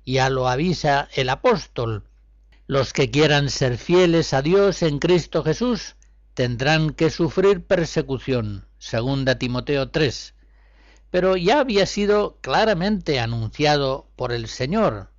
Ya 0.05 0.29
lo 0.29 0.47
avisa 0.47 1.09
el 1.15 1.27
apóstol, 1.27 2.03
los 2.67 2.93
que 2.93 3.09
quieran 3.09 3.49
ser 3.49 3.79
fieles 3.79 4.35
a 4.35 4.43
Dios 4.43 4.83
en 4.83 4.99
Cristo 4.99 5.43
Jesús 5.43 5.95
tendrán 6.35 6.91
que 6.91 7.09
sufrir 7.09 7.65
persecución, 7.65 8.67
segunda 8.77 9.39
Timoteo 9.39 9.89
3, 9.89 10.35
pero 11.11 11.35
ya 11.35 11.59
había 11.59 11.85
sido 11.85 12.37
claramente 12.41 13.19
anunciado 13.19 14.07
por 14.15 14.31
el 14.31 14.47
Señor. 14.47 15.11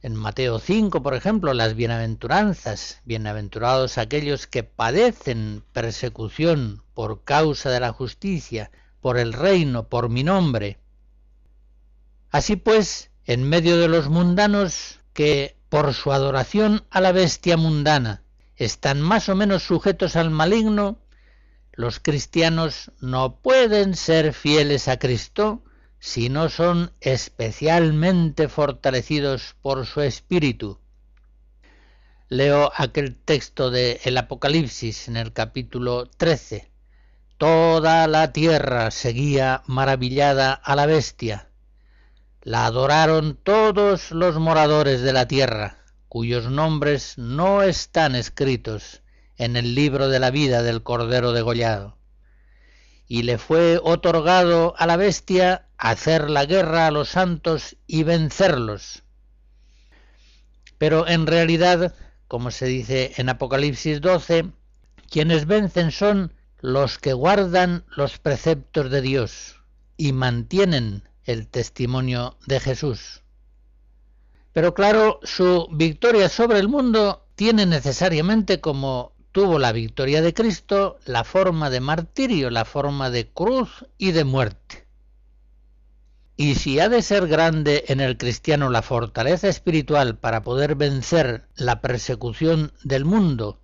En 0.00 0.14
Mateo 0.14 0.60
5, 0.60 1.02
por 1.02 1.14
ejemplo, 1.14 1.52
las 1.54 1.74
bienaventuranzas, 1.74 3.00
bienaventurados 3.04 3.98
aquellos 3.98 4.46
que 4.46 4.62
padecen 4.62 5.64
persecución 5.72 6.82
por 6.94 7.24
causa 7.24 7.70
de 7.70 7.80
la 7.80 7.92
justicia, 7.92 8.70
por 9.00 9.18
el 9.18 9.32
reino, 9.32 9.88
por 9.88 10.08
mi 10.08 10.22
nombre. 10.22 10.78
Así 12.30 12.56
pues, 12.56 13.10
en 13.24 13.48
medio 13.48 13.76
de 13.78 13.88
los 13.88 14.08
mundanos 14.08 15.00
que 15.14 15.56
por 15.68 15.94
su 15.94 16.12
adoración 16.12 16.84
a 16.90 17.00
la 17.00 17.12
bestia 17.12 17.56
mundana 17.56 18.22
están 18.56 19.00
más 19.00 19.28
o 19.28 19.34
menos 19.34 19.64
sujetos 19.64 20.14
al 20.14 20.30
maligno, 20.30 20.98
los 21.76 21.98
cristianos 21.98 22.92
no 23.00 23.36
pueden 23.40 23.96
ser 23.96 24.32
fieles 24.32 24.86
a 24.86 24.98
Cristo 24.98 25.64
si 25.98 26.28
no 26.28 26.48
son 26.48 26.92
especialmente 27.00 28.48
fortalecidos 28.48 29.56
por 29.60 29.86
su 29.86 30.00
espíritu. 30.00 30.78
Leo 32.28 32.70
aquel 32.76 33.16
texto 33.16 33.70
de 33.70 34.00
el 34.04 34.16
Apocalipsis 34.16 35.08
en 35.08 35.16
el 35.16 35.32
capítulo 35.32 36.06
13. 36.06 36.70
Toda 37.38 38.06
la 38.06 38.32
tierra 38.32 38.90
seguía 38.90 39.62
maravillada 39.66 40.52
a 40.52 40.76
la 40.76 40.86
bestia. 40.86 41.48
La 42.42 42.66
adoraron 42.66 43.36
todos 43.42 44.12
los 44.12 44.38
moradores 44.38 45.00
de 45.00 45.12
la 45.12 45.26
tierra, 45.26 45.78
cuyos 46.08 46.50
nombres 46.50 47.18
no 47.18 47.62
están 47.62 48.14
escritos 48.14 49.03
en 49.38 49.56
el 49.56 49.74
libro 49.74 50.08
de 50.08 50.20
la 50.20 50.30
vida 50.30 50.62
del 50.62 50.82
Cordero 50.82 51.32
degollado. 51.32 51.96
Y 53.06 53.22
le 53.22 53.38
fue 53.38 53.78
otorgado 53.82 54.74
a 54.78 54.86
la 54.86 54.96
bestia 54.96 55.66
hacer 55.76 56.30
la 56.30 56.46
guerra 56.46 56.86
a 56.86 56.90
los 56.90 57.10
santos 57.10 57.76
y 57.86 58.02
vencerlos. 58.02 59.02
Pero 60.78 61.06
en 61.06 61.26
realidad, 61.26 61.94
como 62.28 62.50
se 62.50 62.66
dice 62.66 63.12
en 63.16 63.28
Apocalipsis 63.28 64.00
12, 64.00 64.50
quienes 65.10 65.46
vencen 65.46 65.90
son 65.90 66.32
los 66.60 66.98
que 66.98 67.12
guardan 67.12 67.84
los 67.94 68.18
preceptos 68.18 68.90
de 68.90 69.02
Dios 69.02 69.60
y 69.96 70.12
mantienen 70.12 71.08
el 71.24 71.48
testimonio 71.48 72.36
de 72.46 72.60
Jesús. 72.60 73.22
Pero 74.52 74.72
claro, 74.72 75.20
su 75.22 75.68
victoria 75.72 76.28
sobre 76.28 76.58
el 76.58 76.68
mundo 76.68 77.26
tiene 77.34 77.66
necesariamente 77.66 78.60
como 78.60 79.13
tuvo 79.34 79.58
la 79.58 79.72
victoria 79.72 80.22
de 80.22 80.32
Cristo 80.32 81.00
la 81.06 81.24
forma 81.24 81.68
de 81.68 81.80
martirio, 81.80 82.50
la 82.50 82.64
forma 82.64 83.10
de 83.10 83.26
cruz 83.26 83.84
y 83.98 84.12
de 84.12 84.22
muerte. 84.22 84.86
Y 86.36 86.54
si 86.54 86.78
ha 86.78 86.88
de 86.88 87.02
ser 87.02 87.26
grande 87.26 87.84
en 87.88 88.00
el 88.00 88.16
cristiano 88.16 88.70
la 88.70 88.80
fortaleza 88.80 89.48
espiritual 89.48 90.16
para 90.16 90.44
poder 90.44 90.76
vencer 90.76 91.48
la 91.56 91.80
persecución 91.80 92.72
del 92.84 93.04
mundo 93.04 93.60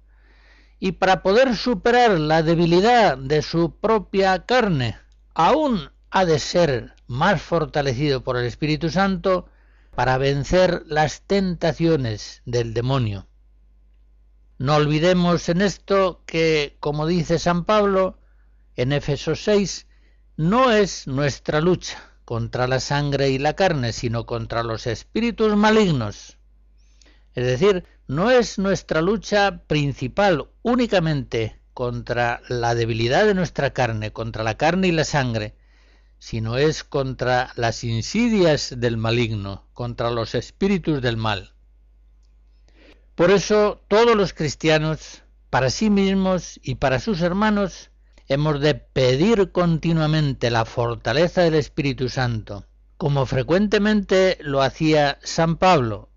y 0.80 0.92
para 0.92 1.22
poder 1.22 1.54
superar 1.54 2.18
la 2.18 2.42
debilidad 2.42 3.16
de 3.16 3.40
su 3.40 3.76
propia 3.76 4.44
carne, 4.46 4.98
aún 5.34 5.90
ha 6.10 6.24
de 6.24 6.40
ser 6.40 6.94
más 7.06 7.40
fortalecido 7.40 8.24
por 8.24 8.36
el 8.36 8.44
Espíritu 8.44 8.90
Santo 8.90 9.46
para 9.94 10.18
vencer 10.18 10.82
las 10.86 11.20
tentaciones 11.20 12.42
del 12.44 12.74
demonio. 12.74 13.29
No 14.60 14.76
olvidemos 14.76 15.48
en 15.48 15.62
esto 15.62 16.22
que, 16.26 16.76
como 16.80 17.06
dice 17.06 17.38
San 17.38 17.64
Pablo 17.64 18.18
en 18.76 18.92
Éfeso 18.92 19.34
6, 19.34 19.86
no 20.36 20.70
es 20.70 21.06
nuestra 21.06 21.62
lucha 21.62 22.12
contra 22.26 22.68
la 22.68 22.78
sangre 22.78 23.30
y 23.30 23.38
la 23.38 23.54
carne, 23.54 23.94
sino 23.94 24.26
contra 24.26 24.62
los 24.62 24.86
espíritus 24.86 25.56
malignos. 25.56 26.36
Es 27.32 27.46
decir, 27.46 27.86
no 28.06 28.30
es 28.30 28.58
nuestra 28.58 29.00
lucha 29.00 29.62
principal 29.66 30.50
únicamente 30.60 31.58
contra 31.72 32.42
la 32.50 32.74
debilidad 32.74 33.24
de 33.24 33.32
nuestra 33.32 33.70
carne, 33.70 34.12
contra 34.12 34.44
la 34.44 34.58
carne 34.58 34.88
y 34.88 34.92
la 34.92 35.04
sangre, 35.04 35.54
sino 36.18 36.58
es 36.58 36.84
contra 36.84 37.50
las 37.56 37.82
insidias 37.82 38.74
del 38.76 38.98
maligno, 38.98 39.64
contra 39.72 40.10
los 40.10 40.34
espíritus 40.34 41.00
del 41.00 41.16
mal. 41.16 41.54
Por 43.14 43.30
eso 43.30 43.82
todos 43.88 44.16
los 44.16 44.32
cristianos, 44.32 45.22
para 45.50 45.70
sí 45.70 45.90
mismos 45.90 46.58
y 46.62 46.76
para 46.76 47.00
sus 47.00 47.20
hermanos, 47.20 47.90
hemos 48.28 48.60
de 48.60 48.74
pedir 48.74 49.52
continuamente 49.52 50.50
la 50.50 50.64
fortaleza 50.64 51.42
del 51.42 51.54
Espíritu 51.54 52.08
Santo, 52.08 52.66
como 52.96 53.26
frecuentemente 53.26 54.38
lo 54.40 54.62
hacía 54.62 55.18
San 55.22 55.56
Pablo. 55.56 56.08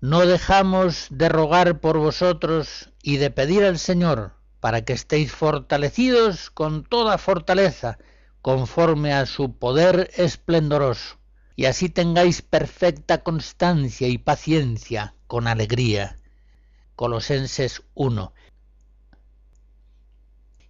No 0.00 0.26
dejamos 0.26 1.06
de 1.10 1.28
rogar 1.28 1.80
por 1.80 1.98
vosotros 1.98 2.90
y 3.02 3.18
de 3.18 3.30
pedir 3.30 3.62
al 3.62 3.78
Señor 3.78 4.32
para 4.58 4.84
que 4.84 4.92
estéis 4.92 5.32
fortalecidos 5.32 6.50
con 6.50 6.84
toda 6.84 7.18
fortaleza, 7.18 7.98
conforme 8.40 9.12
a 9.12 9.26
su 9.26 9.58
poder 9.58 10.10
esplendoroso, 10.16 11.18
y 11.56 11.66
así 11.66 11.88
tengáis 11.88 12.42
perfecta 12.42 13.22
constancia 13.22 14.08
y 14.08 14.18
paciencia 14.18 15.14
con 15.26 15.46
alegría. 15.46 16.18
Colosenses 16.96 17.82
1. 17.94 18.32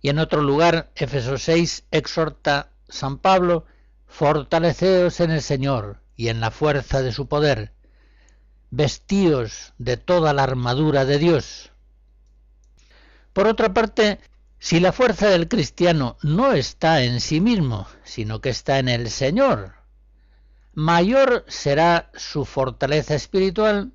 Y 0.00 0.08
en 0.08 0.18
otro 0.18 0.42
lugar, 0.42 0.90
Éfeso 0.94 1.38
6, 1.38 1.84
exhorta 1.90 2.70
San 2.88 3.18
Pablo, 3.18 3.66
fortaleceos 4.06 5.20
en 5.20 5.30
el 5.30 5.42
Señor 5.42 6.00
y 6.16 6.28
en 6.28 6.40
la 6.40 6.50
fuerza 6.50 7.02
de 7.02 7.12
su 7.12 7.28
poder, 7.28 7.72
vestíos 8.70 9.74
de 9.78 9.96
toda 9.96 10.32
la 10.32 10.42
armadura 10.42 11.04
de 11.04 11.18
Dios, 11.18 11.72
por 13.32 13.46
otra 13.46 13.72
parte, 13.72 14.20
si 14.58 14.78
la 14.78 14.92
fuerza 14.92 15.28
del 15.28 15.48
cristiano 15.48 16.18
no 16.22 16.52
está 16.52 17.02
en 17.02 17.20
sí 17.20 17.40
mismo, 17.40 17.86
sino 18.04 18.40
que 18.40 18.50
está 18.50 18.78
en 18.78 18.88
el 18.88 19.08
Señor, 19.08 19.74
mayor 20.74 21.44
será 21.48 22.10
su 22.14 22.44
fortaleza 22.44 23.14
espiritual 23.14 23.92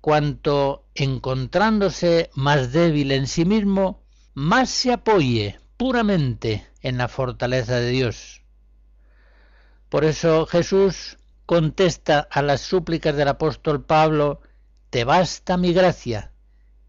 cuanto, 0.00 0.86
encontrándose 0.94 2.30
más 2.34 2.72
débil 2.72 3.12
en 3.12 3.26
sí 3.26 3.44
mismo, 3.44 4.02
más 4.34 4.70
se 4.70 4.92
apoye 4.92 5.58
puramente 5.76 6.66
en 6.82 6.98
la 6.98 7.08
fortaleza 7.08 7.76
de 7.76 7.90
Dios. 7.90 8.42
Por 9.88 10.04
eso 10.04 10.46
Jesús 10.46 11.18
contesta 11.46 12.28
a 12.30 12.42
las 12.42 12.60
súplicas 12.60 13.16
del 13.16 13.28
apóstol 13.28 13.84
Pablo, 13.84 14.40
Te 14.90 15.04
basta 15.04 15.56
mi 15.56 15.72
gracia, 15.72 16.32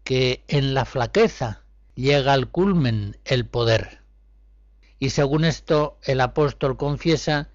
que 0.04 0.44
en 0.48 0.74
la 0.74 0.84
flaqueza 0.84 1.64
llega 1.94 2.32
al 2.32 2.50
culmen 2.50 3.18
el 3.24 3.46
poder. 3.46 4.02
Y 4.98 5.10
según 5.10 5.44
esto 5.44 5.98
el 6.02 6.20
apóstol 6.20 6.76
confiesa, 6.76 7.50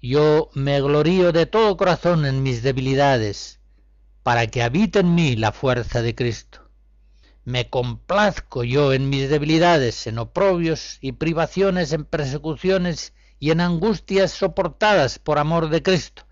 yo 0.00 0.50
me 0.54 0.80
glorío 0.80 1.32
de 1.32 1.46
todo 1.46 1.76
corazón 1.76 2.24
en 2.24 2.42
mis 2.42 2.62
debilidades, 2.62 3.60
para 4.22 4.46
que 4.46 4.62
habite 4.62 5.00
en 5.00 5.14
mí 5.14 5.36
la 5.36 5.52
fuerza 5.52 6.02
de 6.02 6.14
Cristo. 6.14 6.68
Me 7.44 7.68
complazco 7.68 8.62
yo 8.62 8.92
en 8.92 9.08
mis 9.08 9.28
debilidades, 9.28 10.06
en 10.06 10.18
oprobios 10.18 10.98
y 11.00 11.12
privaciones, 11.12 11.92
en 11.92 12.04
persecuciones 12.04 13.14
y 13.40 13.50
en 13.50 13.60
angustias 13.60 14.30
soportadas 14.30 15.18
por 15.18 15.38
amor 15.38 15.68
de 15.68 15.82
Cristo, 15.82 16.26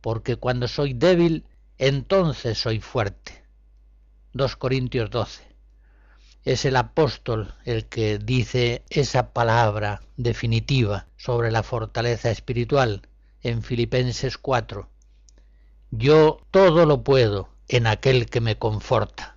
porque 0.00 0.36
cuando 0.36 0.66
soy 0.68 0.94
débil, 0.94 1.44
entonces 1.76 2.58
soy 2.58 2.80
fuerte. 2.80 3.44
2 4.32 4.56
Corintios 4.56 5.10
12 5.10 5.47
es 6.48 6.64
el 6.64 6.76
apóstol 6.76 7.54
el 7.66 7.84
que 7.84 8.16
dice 8.18 8.82
esa 8.88 9.34
palabra 9.34 10.00
definitiva 10.16 11.06
sobre 11.18 11.50
la 11.50 11.62
fortaleza 11.62 12.30
espiritual 12.30 13.02
en 13.42 13.62
Filipenses 13.62 14.38
4. 14.38 14.88
Yo 15.90 16.40
todo 16.50 16.86
lo 16.86 17.04
puedo 17.04 17.50
en 17.68 17.86
aquel 17.86 18.30
que 18.30 18.40
me 18.40 18.56
conforta. 18.56 19.36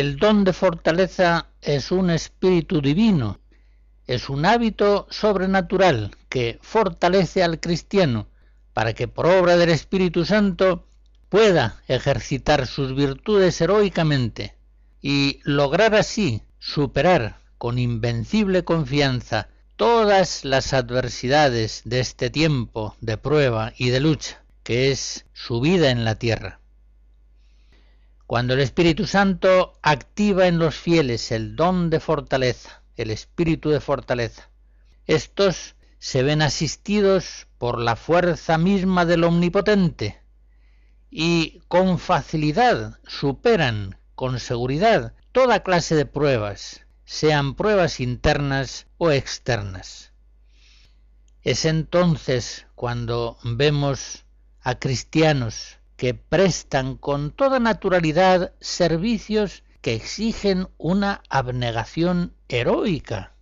El 0.00 0.16
don 0.16 0.44
de 0.44 0.54
fortaleza 0.54 1.48
es 1.60 1.92
un 1.92 2.08
espíritu 2.08 2.80
divino, 2.80 3.38
es 4.06 4.30
un 4.30 4.46
hábito 4.46 5.06
sobrenatural 5.10 6.16
que 6.30 6.58
fortalece 6.62 7.42
al 7.42 7.60
cristiano 7.60 8.26
para 8.72 8.94
que 8.94 9.08
por 9.08 9.26
obra 9.26 9.58
del 9.58 9.68
Espíritu 9.68 10.24
Santo 10.24 10.86
pueda 11.28 11.82
ejercitar 11.86 12.66
sus 12.66 12.94
virtudes 12.94 13.60
heroicamente 13.60 14.54
y 15.02 15.40
lograr 15.44 15.94
así 15.94 16.44
superar 16.58 17.36
con 17.58 17.78
invencible 17.78 18.64
confianza 18.64 19.48
todas 19.76 20.46
las 20.46 20.72
adversidades 20.72 21.82
de 21.84 22.00
este 22.00 22.30
tiempo 22.30 22.96
de 23.02 23.18
prueba 23.18 23.74
y 23.76 23.90
de 23.90 24.00
lucha, 24.00 24.42
que 24.62 24.92
es 24.92 25.26
su 25.34 25.60
vida 25.60 25.90
en 25.90 26.06
la 26.06 26.14
tierra. 26.14 26.59
Cuando 28.30 28.54
el 28.54 28.60
Espíritu 28.60 29.08
Santo 29.08 29.76
activa 29.82 30.46
en 30.46 30.60
los 30.60 30.76
fieles 30.76 31.32
el 31.32 31.56
don 31.56 31.90
de 31.90 31.98
fortaleza, 31.98 32.80
el 32.94 33.10
espíritu 33.10 33.70
de 33.70 33.80
fortaleza, 33.80 34.50
estos 35.04 35.74
se 35.98 36.22
ven 36.22 36.40
asistidos 36.40 37.48
por 37.58 37.80
la 37.80 37.96
fuerza 37.96 38.56
misma 38.56 39.04
del 39.04 39.24
Omnipotente 39.24 40.22
y 41.10 41.58
con 41.66 41.98
facilidad 41.98 43.00
superan 43.04 43.98
con 44.14 44.38
seguridad 44.38 45.12
toda 45.32 45.64
clase 45.64 45.96
de 45.96 46.06
pruebas, 46.06 46.86
sean 47.04 47.56
pruebas 47.56 47.98
internas 47.98 48.86
o 48.96 49.10
externas. 49.10 50.12
Es 51.42 51.64
entonces 51.64 52.68
cuando 52.76 53.38
vemos 53.42 54.24
a 54.60 54.78
cristianos 54.78 55.79
que 56.00 56.14
prestan 56.14 56.96
con 56.96 57.30
toda 57.30 57.58
naturalidad 57.60 58.54
servicios 58.58 59.64
que 59.82 59.92
exigen 59.92 60.66
una 60.78 61.22
abnegación 61.28 62.32
heroica. 62.48 63.34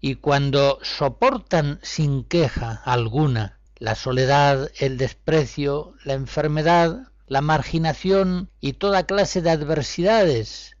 Y 0.00 0.16
cuando 0.16 0.80
soportan 0.82 1.78
sin 1.80 2.24
queja 2.24 2.82
alguna 2.84 3.60
la 3.76 3.94
soledad, 3.94 4.72
el 4.80 4.98
desprecio, 4.98 5.94
la 6.02 6.14
enfermedad, 6.14 7.06
la 7.28 7.40
marginación 7.40 8.50
y 8.60 8.72
toda 8.72 9.06
clase 9.06 9.40
de 9.40 9.50
adversidades, 9.50 10.76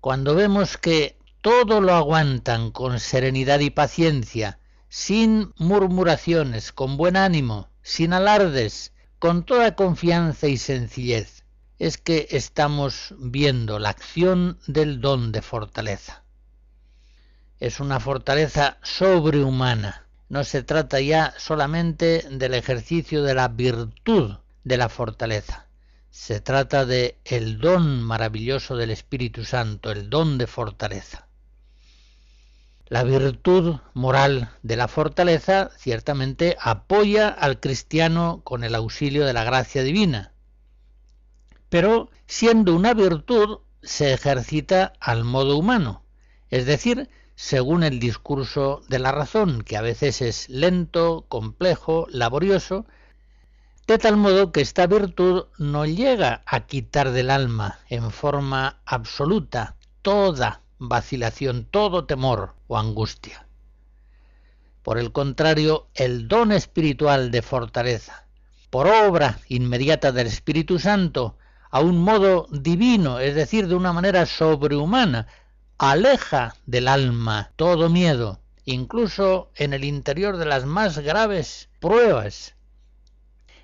cuando 0.00 0.34
vemos 0.34 0.78
que 0.78 1.18
todo 1.42 1.82
lo 1.82 1.94
aguantan 1.94 2.70
con 2.70 2.98
serenidad 2.98 3.60
y 3.60 3.68
paciencia, 3.68 4.60
sin 4.88 5.52
murmuraciones, 5.58 6.72
con 6.72 6.96
buen 6.96 7.18
ánimo, 7.18 7.68
sin 7.82 8.14
alardes, 8.14 8.94
con 9.20 9.44
toda 9.44 9.76
confianza 9.76 10.48
y 10.48 10.56
sencillez, 10.56 11.44
es 11.78 11.98
que 11.98 12.28
estamos 12.30 13.14
viendo 13.18 13.78
la 13.78 13.90
acción 13.90 14.58
del 14.66 15.02
don 15.02 15.30
de 15.30 15.42
fortaleza. 15.42 16.24
Es 17.58 17.80
una 17.80 18.00
fortaleza 18.00 18.78
sobrehumana. 18.82 20.06
No 20.30 20.42
se 20.42 20.62
trata 20.62 21.00
ya 21.00 21.34
solamente 21.36 22.24
del 22.30 22.54
ejercicio 22.54 23.22
de 23.22 23.34
la 23.34 23.48
virtud 23.48 24.36
de 24.64 24.76
la 24.78 24.88
fortaleza. 24.88 25.66
Se 26.10 26.40
trata 26.40 26.86
de 26.86 27.18
el 27.26 27.58
don 27.58 28.02
maravilloso 28.02 28.74
del 28.74 28.90
Espíritu 28.90 29.44
Santo, 29.44 29.90
el 29.90 30.08
don 30.08 30.38
de 30.38 30.46
fortaleza. 30.46 31.26
La 32.90 33.04
virtud 33.04 33.76
moral 33.94 34.50
de 34.64 34.74
la 34.74 34.88
fortaleza 34.88 35.70
ciertamente 35.78 36.56
apoya 36.60 37.28
al 37.28 37.60
cristiano 37.60 38.40
con 38.42 38.64
el 38.64 38.74
auxilio 38.74 39.24
de 39.24 39.32
la 39.32 39.44
gracia 39.44 39.84
divina, 39.84 40.32
pero 41.68 42.10
siendo 42.26 42.74
una 42.74 42.92
virtud 42.92 43.60
se 43.80 44.12
ejercita 44.12 44.92
al 44.98 45.22
modo 45.22 45.56
humano, 45.56 46.02
es 46.48 46.66
decir, 46.66 47.08
según 47.36 47.84
el 47.84 48.00
discurso 48.00 48.82
de 48.88 48.98
la 48.98 49.12
razón, 49.12 49.62
que 49.62 49.76
a 49.76 49.82
veces 49.82 50.20
es 50.20 50.48
lento, 50.48 51.26
complejo, 51.28 52.08
laborioso, 52.10 52.86
de 53.86 53.98
tal 53.98 54.16
modo 54.16 54.50
que 54.50 54.62
esta 54.62 54.88
virtud 54.88 55.44
no 55.58 55.86
llega 55.86 56.42
a 56.44 56.66
quitar 56.66 57.12
del 57.12 57.30
alma 57.30 57.78
en 57.88 58.10
forma 58.10 58.80
absoluta 58.84 59.76
toda 60.02 60.62
vacilación, 60.80 61.68
todo 61.70 62.06
temor 62.06 62.54
o 62.66 62.78
angustia. 62.78 63.46
Por 64.82 64.98
el 64.98 65.12
contrario, 65.12 65.86
el 65.94 66.26
don 66.26 66.50
espiritual 66.50 67.30
de 67.30 67.42
fortaleza, 67.42 68.26
por 68.70 68.86
obra 68.86 69.38
inmediata 69.48 70.10
del 70.10 70.26
Espíritu 70.26 70.78
Santo, 70.78 71.36
a 71.70 71.80
un 71.80 71.98
modo 71.98 72.48
divino, 72.50 73.20
es 73.20 73.34
decir, 73.34 73.68
de 73.68 73.74
una 73.74 73.92
manera 73.92 74.24
sobrehumana, 74.24 75.28
aleja 75.76 76.56
del 76.66 76.88
alma 76.88 77.52
todo 77.56 77.90
miedo, 77.90 78.40
incluso 78.64 79.50
en 79.56 79.74
el 79.74 79.84
interior 79.84 80.38
de 80.38 80.46
las 80.46 80.64
más 80.64 80.98
graves 80.98 81.68
pruebas. 81.78 82.54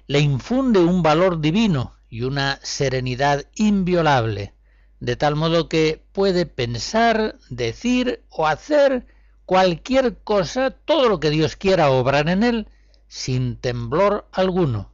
Le 0.07 0.21
infunde 0.21 0.81
un 0.81 1.03
valor 1.03 1.41
divino 1.41 1.95
y 2.11 2.23
una 2.23 2.61
serenidad 2.63 3.47
inviolable, 3.55 4.53
de 5.01 5.17
tal 5.17 5.37
modo 5.37 5.69
que 5.69 6.03
puede 6.13 6.47
pensar, 6.47 7.37
decir 7.51 8.25
o 8.31 8.47
hacer 8.47 9.07
cualquier 9.45 10.19
cosa, 10.19 10.71
todo 10.71 11.09
lo 11.09 11.21
que 11.21 11.31
Dios 11.31 11.57
quiera 11.57 11.91
obrar 11.91 12.29
en 12.29 12.43
él, 12.43 12.69
sin 13.09 13.57
temblor 13.57 14.29
alguno. 14.33 14.93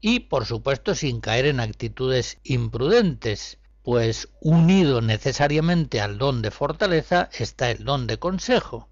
Y, 0.00 0.20
por 0.20 0.46
supuesto, 0.46 0.94
sin 0.94 1.20
caer 1.20 1.46
en 1.46 1.60
actitudes 1.60 2.38
imprudentes, 2.42 3.58
pues 3.82 4.28
unido 4.40 5.00
necesariamente 5.00 6.00
al 6.00 6.18
don 6.18 6.42
de 6.42 6.50
fortaleza 6.50 7.28
está 7.32 7.70
el 7.70 7.84
don 7.84 8.06
de 8.06 8.18
consejo. 8.18 8.88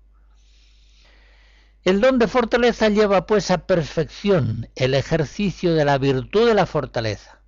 El 1.83 2.01
don 2.01 2.19
de 2.19 2.29
fortaleza 2.29 2.89
lleva 2.91 3.27
pues 3.27 3.51
a 3.51 3.67
perfección 3.67 4.69
el 4.77 4.95
ejercicio 4.95 5.75
de 5.75 5.85
la 5.85 5.97
virtud 5.97 6.47
de 6.47 6.55
la 6.55 6.67
fortaleza 6.67 7.40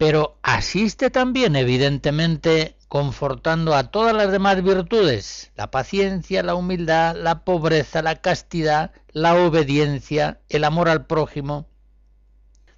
pero 0.00 0.38
asiste 0.42 1.10
también 1.10 1.56
evidentemente 1.56 2.74
confortando 2.88 3.74
a 3.74 3.90
todas 3.90 4.14
las 4.14 4.32
demás 4.32 4.62
virtudes, 4.62 5.52
la 5.56 5.70
paciencia, 5.70 6.42
la 6.42 6.54
humildad, 6.54 7.14
la 7.16 7.44
pobreza, 7.44 8.00
la 8.00 8.16
castidad, 8.16 8.92
la 9.12 9.34
obediencia, 9.34 10.40
el 10.48 10.64
amor 10.64 10.88
al 10.88 11.04
prójimo, 11.04 11.68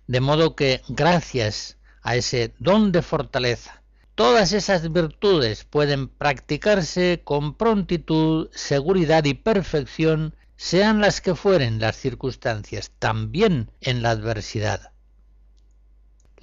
de 0.09 0.20
modo 0.20 0.57
que 0.57 0.83
gracias 0.89 1.79
a 2.03 2.16
ese 2.16 2.55
don 2.59 2.91
de 2.91 3.03
fortaleza, 3.03 3.85
todas 4.16 4.53
esas 4.53 4.93
virtudes 4.93 5.62
pueden 5.62 6.09
practicarse 6.09 7.20
con 7.23 7.55
prontitud, 7.57 8.49
seguridad 8.53 9.23
y 9.27 9.35
perfección, 9.35 10.35
sean 10.57 11.01
las 11.01 11.20
que 11.20 11.37
fueren 11.37 11.79
las 11.79 11.95
circunstancias, 11.95 12.91
también 12.99 13.70
en 13.81 14.03
la 14.03 14.11
adversidad. 14.11 14.91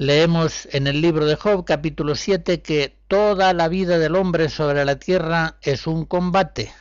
Leemos 0.02 0.66
en 0.72 0.88
el 0.88 1.02
libro 1.02 1.26
de 1.26 1.36
Job 1.36 1.66
capítulo 1.66 2.16
7 2.16 2.62
que 2.62 2.95
toda 3.10 3.52
la 3.52 3.68
vida 3.68 4.00
del 4.00 4.16
hombre 4.16 4.47
sobre 4.47 4.86
la 4.86 4.95
tierra 4.97 5.58
es 5.62 5.88
un 5.88 6.06
combate. 6.06 6.72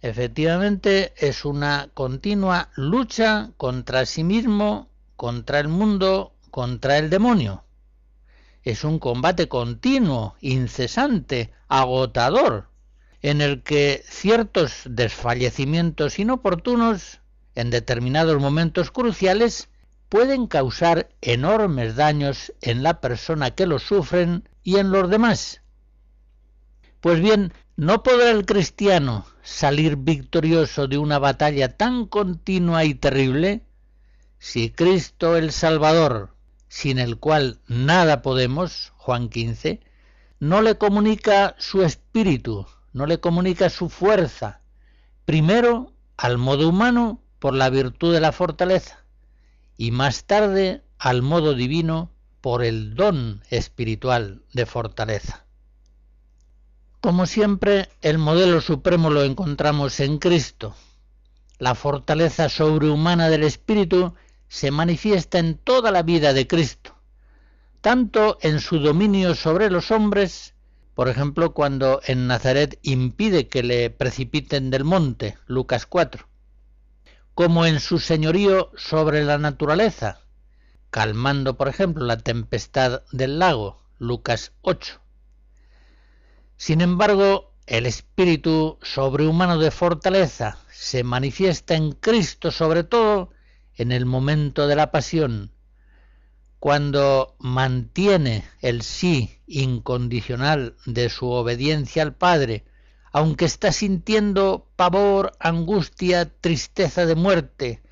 Efectivamente 0.00 1.12
es 1.18 1.44
una 1.44 1.90
continua 1.92 2.70
lucha 2.76 3.50
contra 3.58 4.06
sí 4.06 4.24
mismo, 4.24 4.88
contra 5.16 5.60
el 5.60 5.68
mundo, 5.68 6.32
contra 6.50 6.96
el 6.96 7.10
demonio. 7.10 7.64
Es 8.62 8.84
un 8.84 8.98
combate 8.98 9.48
continuo, 9.48 10.34
incesante, 10.40 11.52
agotador, 11.68 12.70
en 13.20 13.42
el 13.42 13.62
que 13.62 14.02
ciertos 14.08 14.80
desfallecimientos 14.86 16.18
inoportunos 16.18 17.20
en 17.54 17.68
determinados 17.68 18.40
momentos 18.40 18.90
cruciales 18.90 19.68
pueden 20.08 20.46
causar 20.46 21.08
enormes 21.20 21.96
daños 21.96 22.52
en 22.60 22.82
la 22.82 23.00
persona 23.00 23.50
que 23.52 23.66
los 23.66 23.82
sufren 23.82 24.48
y 24.62 24.76
en 24.76 24.90
los 24.90 25.10
demás. 25.10 25.62
Pues 27.00 27.20
bien, 27.20 27.52
no 27.76 28.02
podrá 28.02 28.30
el 28.30 28.44
cristiano 28.44 29.26
salir 29.42 29.96
victorioso 29.96 30.88
de 30.88 30.98
una 30.98 31.18
batalla 31.18 31.76
tan 31.76 32.06
continua 32.06 32.84
y 32.84 32.94
terrible 32.94 33.62
si 34.38 34.70
Cristo 34.70 35.36
el 35.36 35.52
Salvador, 35.52 36.34
sin 36.68 36.98
el 36.98 37.18
cual 37.18 37.60
nada 37.66 38.22
podemos, 38.22 38.92
Juan 38.96 39.28
15, 39.28 39.80
no 40.40 40.62
le 40.62 40.76
comunica 40.76 41.54
su 41.58 41.82
espíritu, 41.82 42.66
no 42.92 43.06
le 43.06 43.20
comunica 43.20 43.70
su 43.70 43.88
fuerza, 43.88 44.60
primero 45.24 45.92
al 46.16 46.38
modo 46.38 46.68
humano 46.68 47.20
por 47.38 47.54
la 47.54 47.70
virtud 47.70 48.12
de 48.12 48.20
la 48.20 48.32
fortaleza, 48.32 49.04
y 49.78 49.92
más 49.92 50.24
tarde 50.24 50.82
al 50.98 51.22
modo 51.22 51.54
divino 51.54 52.10
por 52.42 52.64
el 52.64 52.94
don 52.94 53.42
espiritual 53.48 54.42
de 54.52 54.66
fortaleza. 54.66 55.44
Como 57.00 57.26
siempre, 57.26 57.88
el 58.02 58.18
modelo 58.18 58.60
supremo 58.60 59.08
lo 59.08 59.22
encontramos 59.22 60.00
en 60.00 60.18
Cristo. 60.18 60.74
La 61.58 61.76
fortaleza 61.76 62.48
sobrehumana 62.48 63.28
del 63.30 63.44
Espíritu 63.44 64.14
se 64.48 64.72
manifiesta 64.72 65.38
en 65.38 65.56
toda 65.56 65.92
la 65.92 66.02
vida 66.02 66.32
de 66.32 66.48
Cristo, 66.48 66.96
tanto 67.80 68.38
en 68.42 68.60
su 68.60 68.80
dominio 68.80 69.36
sobre 69.36 69.70
los 69.70 69.92
hombres, 69.92 70.54
por 70.94 71.08
ejemplo, 71.08 71.54
cuando 71.54 72.00
en 72.04 72.26
Nazaret 72.26 72.80
impide 72.82 73.46
que 73.46 73.62
le 73.62 73.90
precipiten 73.90 74.70
del 74.70 74.82
monte, 74.82 75.38
Lucas 75.46 75.86
4, 75.86 76.26
como 77.38 77.66
en 77.66 77.78
su 77.78 78.00
señorío 78.00 78.72
sobre 78.76 79.22
la 79.24 79.38
naturaleza, 79.38 80.18
calmando, 80.90 81.56
por 81.56 81.68
ejemplo, 81.68 82.04
la 82.04 82.16
tempestad 82.16 83.02
del 83.12 83.38
lago, 83.38 83.80
Lucas 84.00 84.50
8. 84.62 85.00
Sin 86.56 86.80
embargo, 86.80 87.54
el 87.66 87.86
espíritu 87.86 88.76
sobrehumano 88.82 89.56
de 89.58 89.70
fortaleza 89.70 90.58
se 90.72 91.04
manifiesta 91.04 91.76
en 91.76 91.92
Cristo 91.92 92.50
sobre 92.50 92.82
todo 92.82 93.30
en 93.76 93.92
el 93.92 94.04
momento 94.04 94.66
de 94.66 94.74
la 94.74 94.90
pasión, 94.90 95.52
cuando 96.58 97.36
mantiene 97.38 98.48
el 98.62 98.82
sí 98.82 99.38
incondicional 99.46 100.74
de 100.86 101.08
su 101.08 101.28
obediencia 101.30 102.02
al 102.02 102.16
Padre 102.16 102.64
aunque 103.12 103.44
está 103.44 103.72
sintiendo 103.72 104.68
pavor, 104.76 105.32
angustia, 105.40 106.30
tristeza 106.40 107.06
de 107.06 107.14
muerte, 107.14 107.82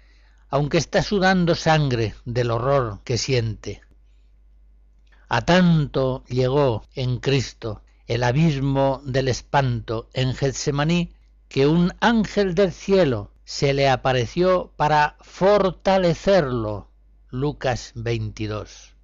aunque 0.49 0.79
está 0.79 1.03
sudando 1.03 1.55
sangre 1.55 2.15
del 2.25 2.51
horror 2.51 3.01
que 3.05 3.19
siente. 3.19 3.83
A 5.29 5.41
tanto 5.41 6.25
llegó 6.29 6.85
en 6.95 7.19
Cristo 7.19 7.83
el 8.07 8.23
abismo 8.23 9.01
del 9.05 9.29
espanto 9.29 10.09
en 10.13 10.35
Getsemaní 10.35 11.13
que 11.49 11.67
un 11.67 11.93
ángel 12.01 12.55
del 12.55 12.73
cielo 12.73 13.33
se 13.45 13.75
le 13.75 13.89
apareció 13.89 14.73
para 14.77 15.17
fortalecerlo. 15.21 16.91
Lucas 17.31 17.93
22. 17.97 18.95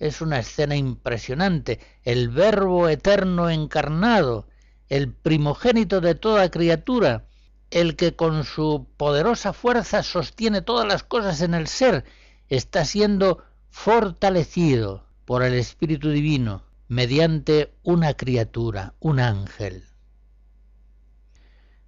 Es 0.00 0.20
una 0.20 0.38
escena 0.40 0.76
impresionante, 0.76 1.78
el 2.04 2.28
Verbo 2.28 2.88
eterno 2.88 3.50
encarnado, 3.50 4.46
el 4.90 5.12
primogénito 5.12 6.00
de 6.00 6.14
toda 6.14 6.50
criatura, 6.50 7.24
el 7.70 7.96
que 7.96 8.14
con 8.16 8.44
su 8.44 8.88
poderosa 8.96 9.52
fuerza 9.52 10.02
sostiene 10.02 10.60
todas 10.60 10.86
las 10.86 11.04
cosas 11.04 11.40
en 11.40 11.54
el 11.54 11.68
ser, 11.68 12.04
está 12.48 12.84
siendo 12.84 13.42
fortalecido 13.70 15.06
por 15.24 15.44
el 15.44 15.54
Espíritu 15.54 16.10
Divino 16.10 16.64
mediante 16.88 17.72
una 17.84 18.14
criatura, 18.14 18.94
un 18.98 19.20
ángel. 19.20 19.84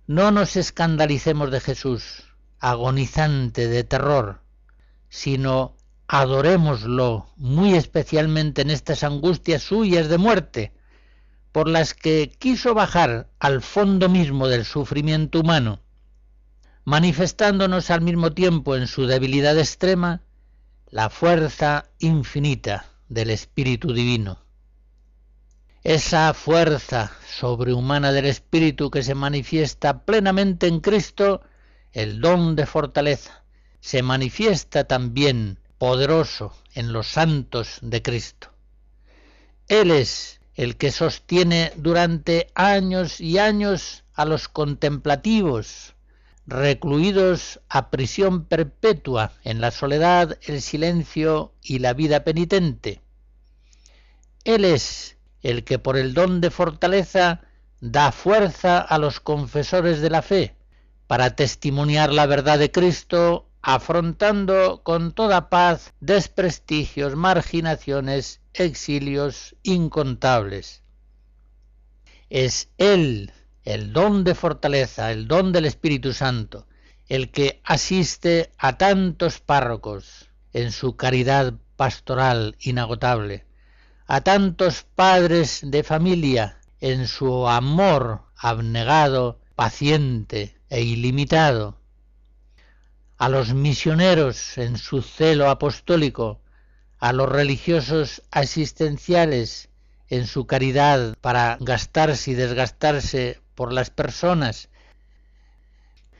No 0.06 0.30
nos 0.30 0.54
escandalicemos 0.54 1.50
de 1.50 1.58
Jesús, 1.58 2.22
agonizante 2.60 3.66
de 3.66 3.82
terror, 3.82 4.42
sino 5.08 5.76
adorémoslo 6.06 7.26
muy 7.36 7.74
especialmente 7.74 8.62
en 8.62 8.70
estas 8.70 9.02
angustias 9.02 9.62
suyas 9.62 10.08
de 10.08 10.18
muerte, 10.18 10.72
por 11.52 11.68
las 11.68 11.92
que 11.92 12.34
quiso 12.38 12.74
bajar 12.74 13.28
al 13.38 13.60
fondo 13.60 14.08
mismo 14.08 14.48
del 14.48 14.64
sufrimiento 14.64 15.40
humano, 15.40 15.80
manifestándonos 16.84 17.90
al 17.90 18.00
mismo 18.00 18.32
tiempo 18.32 18.74
en 18.74 18.86
su 18.86 19.06
debilidad 19.06 19.58
extrema 19.58 20.22
la 20.88 21.10
fuerza 21.10 21.90
infinita 21.98 22.86
del 23.08 23.30
Espíritu 23.30 23.92
Divino. 23.92 24.38
Esa 25.84 26.32
fuerza 26.32 27.12
sobrehumana 27.26 28.12
del 28.12 28.26
Espíritu 28.26 28.90
que 28.90 29.02
se 29.02 29.14
manifiesta 29.14 30.04
plenamente 30.04 30.66
en 30.66 30.80
Cristo, 30.80 31.42
el 31.92 32.20
don 32.20 32.56
de 32.56 32.66
fortaleza, 32.66 33.42
se 33.80 34.02
manifiesta 34.02 34.84
también 34.84 35.58
poderoso 35.76 36.56
en 36.74 36.92
los 36.92 37.08
santos 37.08 37.78
de 37.82 38.00
Cristo. 38.00 38.52
Él 39.68 39.90
es 39.90 40.41
el 40.54 40.76
que 40.76 40.90
sostiene 40.90 41.72
durante 41.76 42.48
años 42.54 43.20
y 43.20 43.38
años 43.38 44.04
a 44.14 44.24
los 44.24 44.48
contemplativos, 44.48 45.94
recluidos 46.46 47.60
a 47.68 47.90
prisión 47.90 48.44
perpetua 48.44 49.32
en 49.44 49.60
la 49.60 49.70
soledad, 49.70 50.38
el 50.42 50.60
silencio 50.60 51.52
y 51.62 51.78
la 51.78 51.94
vida 51.94 52.24
penitente. 52.24 53.00
Él 54.44 54.64
es 54.64 55.16
el 55.42 55.64
que 55.64 55.78
por 55.78 55.96
el 55.96 56.14
don 56.14 56.40
de 56.40 56.50
fortaleza 56.50 57.42
da 57.80 58.12
fuerza 58.12 58.78
a 58.78 58.98
los 58.98 59.20
confesores 59.20 60.00
de 60.00 60.10
la 60.10 60.22
fe 60.22 60.54
para 61.06 61.34
testimoniar 61.34 62.12
la 62.12 62.26
verdad 62.26 62.58
de 62.58 62.70
Cristo, 62.70 63.48
afrontando 63.60 64.82
con 64.82 65.12
toda 65.12 65.48
paz 65.48 65.92
desprestigios, 66.00 67.16
marginaciones, 67.16 68.41
exilios 68.54 69.56
incontables. 69.62 70.82
Es 72.30 72.70
Él 72.78 73.32
el 73.64 73.92
don 73.92 74.24
de 74.24 74.34
fortaleza, 74.34 75.12
el 75.12 75.28
don 75.28 75.52
del 75.52 75.66
Espíritu 75.66 76.12
Santo, 76.12 76.66
el 77.08 77.30
que 77.30 77.60
asiste 77.64 78.50
a 78.58 78.78
tantos 78.78 79.38
párrocos 79.38 80.30
en 80.52 80.72
su 80.72 80.96
caridad 80.96 81.54
pastoral 81.76 82.56
inagotable, 82.60 83.46
a 84.06 84.20
tantos 84.20 84.84
padres 84.94 85.60
de 85.64 85.82
familia 85.82 86.58
en 86.80 87.06
su 87.06 87.48
amor 87.48 88.22
abnegado, 88.36 89.40
paciente 89.54 90.58
e 90.68 90.82
ilimitado, 90.82 91.78
a 93.18 93.28
los 93.28 93.54
misioneros 93.54 94.58
en 94.58 94.76
su 94.76 95.00
celo 95.00 95.48
apostólico, 95.48 96.41
a 97.02 97.12
los 97.12 97.28
religiosos 97.28 98.22
asistenciales 98.30 99.70
en 100.08 100.28
su 100.28 100.46
caridad 100.46 101.16
para 101.20 101.58
gastarse 101.60 102.30
y 102.30 102.34
desgastarse 102.34 103.40
por 103.56 103.72
las 103.72 103.90
personas. 103.90 104.68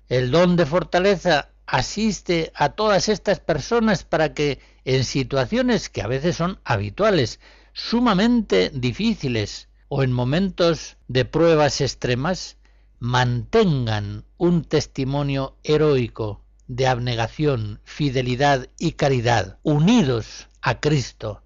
El 0.08 0.32
don 0.32 0.56
de 0.56 0.66
fortaleza 0.66 1.50
asiste 1.66 2.50
a 2.56 2.70
todas 2.70 3.08
estas 3.08 3.38
personas 3.38 4.02
para 4.02 4.34
que 4.34 4.58
en 4.84 5.04
situaciones 5.04 5.88
que 5.88 6.02
a 6.02 6.08
veces 6.08 6.34
son 6.34 6.58
habituales, 6.64 7.38
sumamente 7.72 8.72
difíciles 8.74 9.68
o 9.86 10.02
en 10.02 10.10
momentos 10.10 10.96
de 11.06 11.24
pruebas 11.24 11.80
extremas, 11.80 12.56
mantengan 12.98 14.24
un 14.36 14.64
testimonio 14.64 15.56
heroico 15.62 16.42
de 16.66 16.88
abnegación, 16.88 17.80
fidelidad 17.84 18.66
y 18.80 18.92
caridad, 18.92 19.58
unidos 19.62 20.48
a 20.62 20.80
Cristo, 20.80 21.42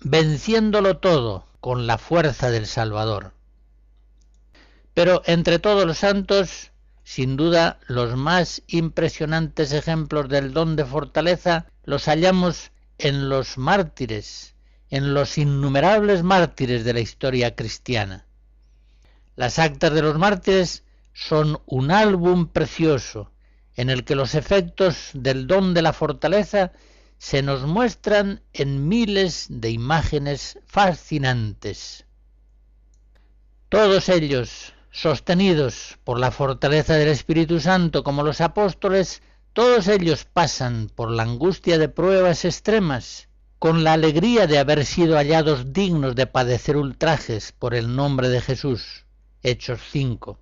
venciéndolo 0.00 0.98
todo 0.98 1.46
con 1.60 1.86
la 1.86 1.98
fuerza 1.98 2.50
del 2.50 2.66
Salvador. 2.66 3.32
Pero 4.92 5.22
entre 5.26 5.58
todos 5.60 5.86
los 5.86 5.98
santos, 5.98 6.72
sin 7.04 7.36
duda, 7.36 7.78
los 7.86 8.16
más 8.16 8.62
impresionantes 8.66 9.72
ejemplos 9.72 10.28
del 10.28 10.52
don 10.52 10.76
de 10.76 10.84
fortaleza 10.84 11.66
los 11.84 12.06
hallamos 12.06 12.72
en 12.98 13.28
los 13.28 13.56
mártires, 13.56 14.54
en 14.90 15.14
los 15.14 15.38
innumerables 15.38 16.22
mártires 16.22 16.84
de 16.84 16.92
la 16.92 17.00
historia 17.00 17.54
cristiana. 17.54 18.26
Las 19.36 19.58
actas 19.58 19.92
de 19.94 20.02
los 20.02 20.18
mártires 20.18 20.84
son 21.12 21.60
un 21.66 21.90
álbum 21.90 22.48
precioso 22.48 23.30
en 23.76 23.90
el 23.90 24.04
que 24.04 24.16
los 24.16 24.34
efectos 24.34 25.10
del 25.14 25.46
don 25.46 25.72
de 25.72 25.82
la 25.82 25.92
fortaleza 25.92 26.72
se 27.20 27.42
nos 27.42 27.64
muestran 27.64 28.40
en 28.54 28.88
miles 28.88 29.46
de 29.50 29.68
imágenes 29.70 30.58
fascinantes. 30.64 32.06
Todos 33.68 34.08
ellos 34.08 34.72
sostenidos 34.90 35.98
por 36.02 36.18
la 36.18 36.30
fortaleza 36.30 36.94
del 36.94 37.08
Espíritu 37.08 37.60
Santo 37.60 38.04
como 38.04 38.22
los 38.22 38.40
apóstoles, 38.40 39.22
todos 39.52 39.86
ellos 39.88 40.24
pasan 40.24 40.90
por 40.94 41.10
la 41.10 41.24
angustia 41.24 41.76
de 41.76 41.90
pruebas 41.90 42.46
extremas, 42.46 43.28
con 43.58 43.84
la 43.84 43.92
alegría 43.92 44.46
de 44.46 44.58
haber 44.58 44.86
sido 44.86 45.16
hallados 45.16 45.74
dignos 45.74 46.14
de 46.14 46.26
padecer 46.26 46.78
ultrajes 46.78 47.52
por 47.52 47.74
el 47.74 47.94
nombre 47.94 48.30
de 48.30 48.40
Jesús. 48.40 49.04
Hechos 49.42 49.80
5. 49.92 50.38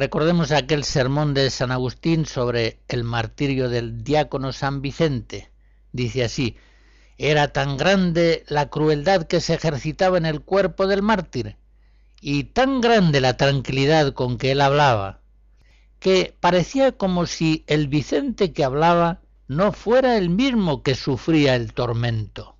Recordemos 0.00 0.50
aquel 0.50 0.84
sermón 0.84 1.34
de 1.34 1.50
San 1.50 1.70
Agustín 1.70 2.24
sobre 2.24 2.80
el 2.88 3.04
martirio 3.04 3.68
del 3.68 4.02
diácono 4.02 4.50
San 4.54 4.80
Vicente. 4.80 5.50
Dice 5.92 6.24
así, 6.24 6.56
era 7.18 7.48
tan 7.48 7.76
grande 7.76 8.42
la 8.48 8.70
crueldad 8.70 9.24
que 9.24 9.42
se 9.42 9.52
ejercitaba 9.52 10.16
en 10.16 10.24
el 10.24 10.40
cuerpo 10.40 10.86
del 10.86 11.02
mártir, 11.02 11.58
y 12.18 12.44
tan 12.44 12.80
grande 12.80 13.20
la 13.20 13.36
tranquilidad 13.36 14.14
con 14.14 14.38
que 14.38 14.52
él 14.52 14.62
hablaba, 14.62 15.20
que 15.98 16.34
parecía 16.40 16.92
como 16.92 17.26
si 17.26 17.64
el 17.66 17.86
Vicente 17.86 18.54
que 18.54 18.64
hablaba 18.64 19.20
no 19.48 19.70
fuera 19.70 20.16
el 20.16 20.30
mismo 20.30 20.82
que 20.82 20.94
sufría 20.94 21.56
el 21.56 21.74
tormento. 21.74 22.56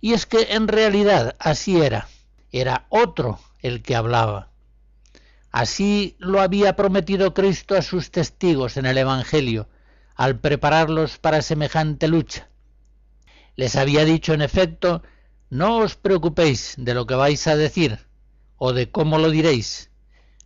Y 0.00 0.14
es 0.14 0.24
que 0.24 0.54
en 0.54 0.68
realidad 0.68 1.36
así 1.38 1.82
era, 1.82 2.08
era 2.50 2.86
otro 2.88 3.38
el 3.60 3.82
que 3.82 3.94
hablaba. 3.94 4.50
Así 5.50 6.16
lo 6.18 6.40
había 6.40 6.76
prometido 6.76 7.34
Cristo 7.34 7.74
a 7.74 7.82
sus 7.82 8.10
testigos 8.10 8.76
en 8.76 8.86
el 8.86 8.98
Evangelio, 8.98 9.68
al 10.14 10.38
prepararlos 10.38 11.18
para 11.18 11.42
semejante 11.42 12.06
lucha. 12.06 12.48
Les 13.56 13.74
había 13.76 14.04
dicho 14.04 14.32
en 14.32 14.42
efecto, 14.42 15.02
no 15.48 15.78
os 15.78 15.96
preocupéis 15.96 16.74
de 16.78 16.94
lo 16.94 17.06
que 17.06 17.14
vais 17.14 17.46
a 17.46 17.56
decir, 17.56 17.98
o 18.56 18.72
de 18.72 18.90
cómo 18.90 19.18
lo 19.18 19.30
diréis. 19.30 19.90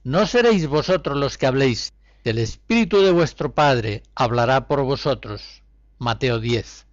No 0.03 0.27
seréis 0.27 0.67
vosotros 0.67 1.17
los 1.17 1.37
que 1.37 1.47
habléis, 1.47 1.93
el 2.25 2.39
Espíritu 2.39 3.03
de 3.03 3.13
vuestro 3.13 3.55
Padre 3.55 4.03
hablará 4.15 4.67
por 4.67 4.83
vosotros. 4.83 5.63
Mateo 5.99 6.41
10. 6.41 6.87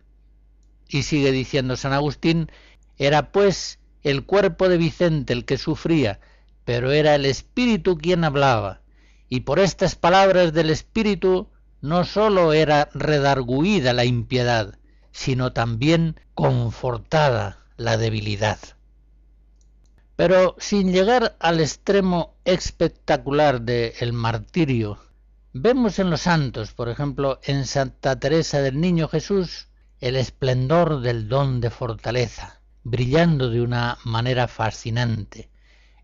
Y 0.89 1.03
sigue 1.03 1.32
diciendo 1.32 1.78
San 1.78 1.93
Agustín, 1.93 2.51
era 2.97 3.32
pues 3.32 3.80
el 4.03 4.26
cuerpo 4.26 4.68
de 4.68 4.78
Vicente 4.78 5.32
el 5.32 5.45
que 5.45 5.57
sufría, 5.57 6.20
pero 6.72 6.93
era 6.93 7.15
el 7.15 7.26
Espíritu 7.26 7.97
quien 7.97 8.24
hablaba, 8.24 8.80
y 9.28 9.41
por 9.41 9.59
estas 9.59 9.97
palabras 9.97 10.53
del 10.53 10.69
Espíritu 10.69 11.49
no 11.82 12.05
sólo 12.05 12.53
era 12.53 12.88
redarguida 12.93 13.91
la 13.91 14.05
impiedad, 14.05 14.80
sino 15.11 15.51
también 15.51 16.17
confortada 16.34 17.65
la 17.76 17.97
debilidad. 17.97 18.57
Pero 20.15 20.55
sin 20.59 20.93
llegar 20.93 21.36
al 21.41 21.59
extremo 21.59 22.36
espectacular 22.45 23.59
del 23.59 24.13
martirio, 24.13 24.97
vemos 25.51 25.99
en 25.99 26.09
los 26.09 26.22
santos, 26.22 26.72
por 26.72 26.88
ejemplo, 26.88 27.41
en 27.43 27.65
Santa 27.65 28.17
Teresa 28.17 28.61
del 28.61 28.80
Niño 28.80 29.09
Jesús, 29.09 29.67
el 29.99 30.15
esplendor 30.15 31.01
del 31.01 31.28
don 31.28 31.59
de 31.59 31.69
fortaleza, 31.69 32.61
brillando 32.84 33.49
de 33.49 33.59
una 33.59 33.97
manera 34.05 34.47
fascinante. 34.47 35.51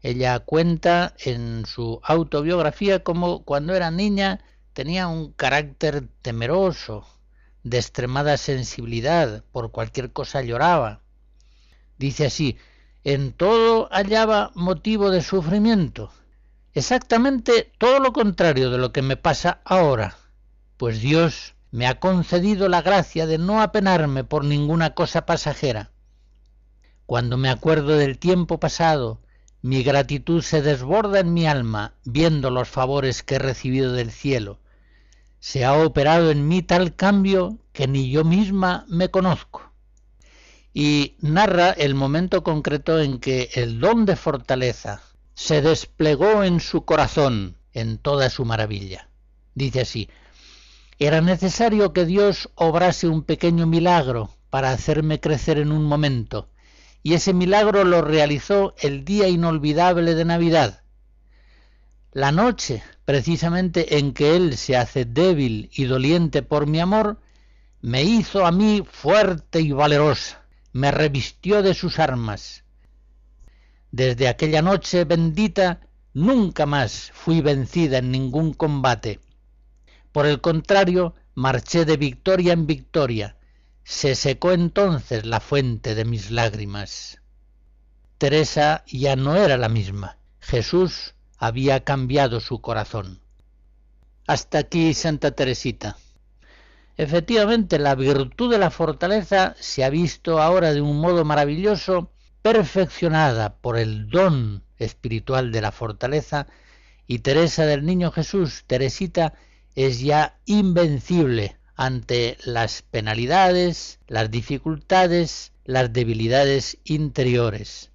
Ella 0.02 0.40
cuenta 0.40 1.16
en 1.20 1.66
su 1.66 2.00
autobiografía 2.04 3.04
como 3.04 3.44
cuando 3.44 3.74
era 3.76 3.92
niña 3.92 4.42
tenía 4.74 5.08
un 5.08 5.32
carácter 5.32 6.08
temeroso, 6.22 7.06
de 7.64 7.78
extremada 7.78 8.38
sensibilidad, 8.38 9.44
por 9.52 9.72
cualquier 9.72 10.12
cosa 10.12 10.42
lloraba. 10.42 11.02
Dice 11.98 12.28
así, 12.28 12.58
en 13.04 13.34
todo 13.34 13.90
hallaba 13.92 14.52
motivo 14.54 15.10
de 15.10 15.22
sufrimiento. 15.22 16.12
Exactamente 16.74 17.72
todo 17.78 18.00
lo 18.00 18.14
contrario 18.14 18.70
de 18.70 18.78
lo 18.78 18.92
que 18.92 19.02
me 19.02 19.18
pasa 19.18 19.62
ahora, 19.66 20.16
pues 20.78 21.02
Dios 21.02 21.56
me 21.72 21.88
ha 21.88 22.00
concedido 22.00 22.70
la 22.70 22.82
gracia 22.82 23.26
de 23.26 23.38
no 23.38 23.62
apenarme 23.62 24.24
por 24.24 24.46
ninguna 24.46 24.94
cosa 24.94 25.26
pasajera. 25.26 25.92
Cuando 27.06 27.38
me 27.38 27.50
acuerdo 27.50 27.98
del 27.98 28.20
tiempo 28.20 28.60
pasado, 28.60 29.22
mi 29.62 29.84
gratitud 29.84 30.42
se 30.42 30.62
desborda 30.62 31.20
en 31.20 31.34
mi 31.34 31.48
alma 31.48 31.94
viendo 32.06 32.50
los 32.50 32.70
favores 32.70 33.24
que 33.24 33.36
he 33.36 33.40
recibido 33.40 33.94
del 33.94 34.12
cielo. 34.12 34.60
se 35.40 35.66
ha 35.66 35.74
operado 35.74 36.32
en 36.32 36.48
mí 36.48 36.62
tal 36.62 36.96
cambio 36.96 37.58
que 37.72 37.88
ni 37.88 38.10
yo 38.10 38.24
misma 38.24 38.86
me 38.90 39.10
conozco. 39.10 39.72
Y 40.74 41.16
narra 41.22 41.72
el 41.72 41.96
momento 41.96 42.44
concreto 42.44 43.00
en 43.00 43.20
que 43.20 43.50
el 43.54 43.80
don 43.80 44.06
de 44.06 44.16
fortaleza 44.16 45.02
se 45.34 45.62
desplegó 45.62 46.44
en 46.44 46.60
su 46.60 46.86
corazón 46.86 47.58
en 47.74 47.98
toda 47.98 48.30
su 48.30 48.46
maravilla. 48.46 49.10
Dice 49.54 49.82
así, 49.82 50.10
era 51.00 51.22
necesario 51.22 51.94
que 51.94 52.06
Dios 52.06 52.50
obrase 52.56 53.08
un 53.08 53.24
pequeño 53.24 53.68
milagro 53.68 54.32
para 54.50 54.72
hacerme 54.72 55.20
crecer 55.20 55.60
en 55.60 55.72
un 55.72 55.84
momento, 55.84 56.50
y 57.08 57.14
ese 57.14 57.34
milagro 57.34 57.86
lo 57.86 58.02
realizó 58.02 58.76
el 58.80 59.06
día 59.06 59.30
inolvidable 59.30 60.14
de 60.14 60.26
Navidad. 60.26 60.84
La 62.12 62.34
noche, 62.34 62.84
precisamente 63.06 63.98
en 63.98 64.14
que 64.14 64.36
Él 64.36 64.58
se 64.58 64.76
hace 64.76 65.06
débil 65.06 65.70
y 65.74 65.86
doliente 65.86 66.42
por 66.42 66.68
mi 66.68 66.82
amor, 66.82 67.22
me 67.80 68.04
hizo 68.04 68.46
a 68.46 68.52
mí 68.52 68.84
fuerte 68.86 69.62
y 69.62 69.72
valerosa, 69.72 70.44
me 70.74 70.92
revistió 70.92 71.64
de 71.64 71.74
sus 71.76 71.98
armas. 71.98 72.66
Desde 73.90 74.28
aquella 74.28 74.62
noche 74.62 75.06
bendita 75.06 75.80
nunca 76.14 76.66
más 76.66 77.12
fui 77.14 77.40
vencida 77.40 78.00
en 78.00 78.12
ningún 78.12 78.54
combate. 78.54 79.22
Por 80.12 80.26
el 80.26 80.42
contrario, 80.42 81.16
marché 81.36 81.86
de 81.86 81.96
victoria 81.96 82.52
en 82.52 82.68
victoria. 82.68 83.37
Se 83.90 84.16
secó 84.16 84.52
entonces 84.52 85.26
la 85.26 85.40
fuente 85.40 85.96
de 85.96 86.04
mis 86.04 86.30
lágrimas. 86.30 87.22
Teresa 88.18 88.84
ya 88.86 89.16
no 89.16 89.38
era 89.38 89.56
la 89.56 89.70
misma. 89.70 90.18
Jesús 90.42 91.16
había 91.38 91.86
cambiado 91.86 92.42
su 92.42 92.60
corazón. 92.60 93.22
Hasta 94.28 94.58
aquí 94.58 94.94
Santa 94.94 95.32
Teresita. 95.32 95.96
Efectivamente, 96.98 97.80
la 97.80 97.96
virtud 97.96 98.52
de 98.52 98.58
la 98.58 98.72
fortaleza 98.72 99.56
se 99.58 99.86
ha 99.86 99.90
visto 99.90 100.42
ahora 100.42 100.74
de 100.74 100.82
un 100.82 101.00
modo 101.00 101.24
maravilloso 101.24 102.12
perfeccionada 102.42 103.56
por 103.56 103.78
el 103.78 104.10
don 104.10 104.66
espiritual 104.80 105.54
de 105.54 105.62
la 105.62 105.72
fortaleza 105.72 106.48
y 107.08 107.20
Teresa 107.20 107.66
del 107.66 107.86
Niño 107.86 108.12
Jesús, 108.12 108.66
Teresita, 108.68 109.36
es 109.76 110.02
ya 110.02 110.40
invencible 110.46 111.57
ante 111.78 112.38
las 112.44 112.82
penalidades, 112.82 114.00
las 114.08 114.32
dificultades, 114.32 115.54
las 115.64 115.94
debilidades 115.94 116.80
interiores. 116.84 117.92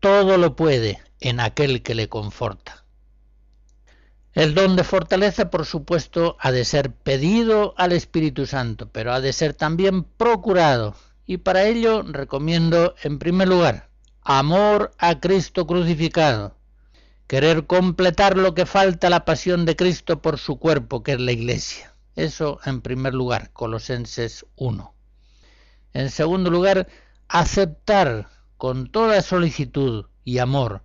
Todo 0.00 0.38
lo 0.38 0.56
puede 0.56 0.98
en 1.20 1.38
aquel 1.38 1.82
que 1.82 1.94
le 1.94 2.08
conforta. 2.08 2.84
El 4.32 4.54
don 4.54 4.76
de 4.76 4.84
fortaleza, 4.84 5.50
por 5.50 5.66
supuesto, 5.66 6.36
ha 6.40 6.52
de 6.52 6.64
ser 6.64 6.90
pedido 6.90 7.74
al 7.76 7.92
Espíritu 7.92 8.46
Santo, 8.46 8.88
pero 8.90 9.12
ha 9.12 9.20
de 9.20 9.32
ser 9.32 9.52
también 9.52 10.04
procurado. 10.04 10.94
Y 11.26 11.38
para 11.38 11.64
ello 11.64 12.02
recomiendo, 12.02 12.94
en 13.02 13.18
primer 13.18 13.48
lugar, 13.48 13.88
amor 14.22 14.92
a 14.98 15.20
Cristo 15.20 15.66
crucificado, 15.66 16.56
querer 17.26 17.66
completar 17.66 18.36
lo 18.38 18.54
que 18.54 18.64
falta 18.64 19.10
la 19.10 19.24
pasión 19.24 19.66
de 19.66 19.76
Cristo 19.76 20.22
por 20.22 20.38
su 20.38 20.58
cuerpo, 20.58 21.02
que 21.02 21.12
es 21.12 21.20
la 21.20 21.32
Iglesia. 21.32 21.95
Eso 22.16 22.58
en 22.64 22.80
primer 22.80 23.14
lugar, 23.14 23.52
Colosenses 23.52 24.44
1. 24.56 24.94
En 25.92 26.10
segundo 26.10 26.50
lugar, 26.50 26.88
aceptar 27.28 28.28
con 28.56 28.90
toda 28.90 29.22
solicitud 29.22 30.06
y 30.24 30.38
amor 30.38 30.82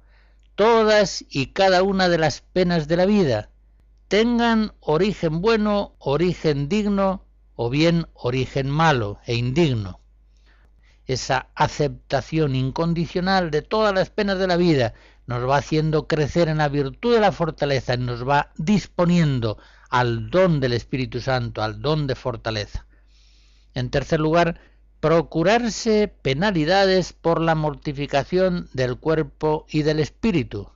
todas 0.62 1.26
y 1.28 1.48
cada 1.48 1.82
una 1.82 2.08
de 2.08 2.20
las 2.20 2.42
penas 2.42 2.88
de 2.88 2.96
la 2.96 3.08
vida, 3.08 3.50
tengan 4.08 4.74
origen 4.80 5.42
bueno, 5.42 5.96
origen 5.98 6.70
digno 6.70 7.26
o 7.56 7.72
bien 7.72 8.06
origen 8.14 8.70
malo 8.70 9.18
e 9.26 9.34
indigno. 9.34 10.00
Esa 11.08 11.48
aceptación 11.56 12.56
incondicional 12.56 13.50
de 13.50 13.64
todas 13.64 13.92
las 13.92 14.12
penas 14.12 14.38
de 14.38 14.46
la 14.46 14.56
vida 14.56 14.94
nos 15.26 15.50
va 15.50 15.58
haciendo 15.58 16.08
crecer 16.08 16.48
en 16.48 16.60
la 16.60 16.70
virtud 16.70 17.16
de 17.16 17.22
la 17.22 17.32
fortaleza 17.32 17.96
y 17.96 17.98
nos 17.98 18.28
va 18.28 18.52
disponiendo 18.56 19.58
al 19.92 20.30
don 20.32 20.60
del 20.62 20.74
Espíritu 20.74 21.20
Santo, 21.20 21.62
al 21.62 21.82
don 21.82 22.08
de 22.08 22.16
fortaleza. 22.16 22.88
En 23.76 23.90
tercer 23.92 24.20
lugar, 24.20 24.60
procurarse 25.02 26.08
penalidades 26.08 27.12
por 27.14 27.42
la 27.42 27.56
mortificación 27.56 28.70
del 28.74 28.98
cuerpo 28.98 29.66
y 29.70 29.84
del 29.84 30.00
espíritu. 30.00 30.72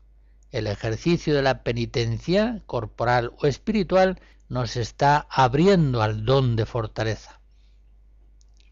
El 0.51 0.67
ejercicio 0.67 1.33
de 1.33 1.41
la 1.41 1.63
penitencia 1.63 2.61
corporal 2.65 3.31
o 3.39 3.47
espiritual 3.47 4.19
nos 4.49 4.75
está 4.75 5.27
abriendo 5.29 6.01
al 6.01 6.25
don 6.25 6.55
de 6.55 6.65
fortaleza. 6.65 7.39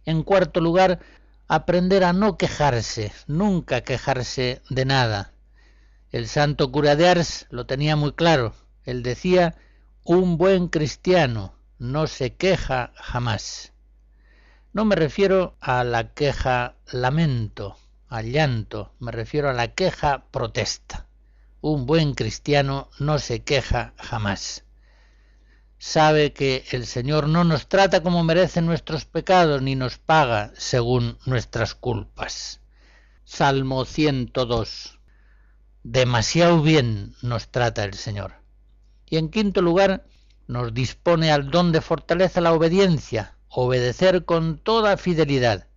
En 0.05 0.23
cuarto 0.23 0.59
lugar, 0.59 0.99
aprender 1.47 2.03
a 2.03 2.11
no 2.11 2.37
quejarse, 2.37 3.13
nunca 3.27 3.81
quejarse 3.81 4.61
de 4.69 4.85
nada. 4.85 5.33
El 6.11 6.27
santo 6.27 6.69
cura 6.71 6.97
de 6.97 7.07
Ars 7.07 7.47
lo 7.49 7.65
tenía 7.65 7.95
muy 7.95 8.11
claro. 8.11 8.53
Él 8.85 9.03
decía, 9.03 9.55
un 10.05 10.37
buen 10.37 10.67
cristiano 10.67 11.55
no 11.79 12.07
se 12.07 12.35
queja 12.35 12.91
jamás. 12.95 13.71
No 14.73 14.83
me 14.83 14.97
refiero 14.97 15.55
a 15.61 15.85
la 15.85 16.13
queja 16.13 16.75
lamento, 16.91 17.77
al 18.09 18.29
llanto, 18.29 18.91
me 18.99 19.13
refiero 19.13 19.49
a 19.49 19.53
la 19.53 19.69
queja 19.69 20.25
protesta. 20.29 21.07
Un 21.61 21.85
buen 21.85 22.15
cristiano 22.15 22.89
no 22.99 23.17
se 23.17 23.43
queja 23.43 23.93
jamás. 23.95 24.65
Sabe 25.77 26.33
que 26.33 26.65
el 26.71 26.85
Señor 26.85 27.29
no 27.29 27.45
nos 27.45 27.69
trata 27.69 28.03
como 28.03 28.25
merecen 28.25 28.65
nuestros 28.65 29.05
pecados 29.05 29.61
ni 29.61 29.75
nos 29.75 29.99
paga 29.99 30.51
según 30.55 31.17
nuestras 31.25 31.75
culpas. 31.75 32.59
Salmo 33.23 33.85
102. 33.85 34.99
Demasiado 35.83 36.61
bien 36.61 37.15
nos 37.21 37.47
trata 37.47 37.85
el 37.85 37.93
Señor. 37.93 38.42
Y 39.13 39.17
en 39.17 39.29
quinto 39.29 39.61
lugar, 39.61 40.07
nos 40.47 40.73
dispone 40.73 41.31
al 41.31 41.51
don 41.51 41.71
de 41.71 41.81
fortaleza 41.81 42.41
la 42.41 42.51
obediencia, 42.51 43.37
obedecer 43.47 44.25
con 44.25 44.57
toda 44.57 44.97
fidelidad. 44.97 45.67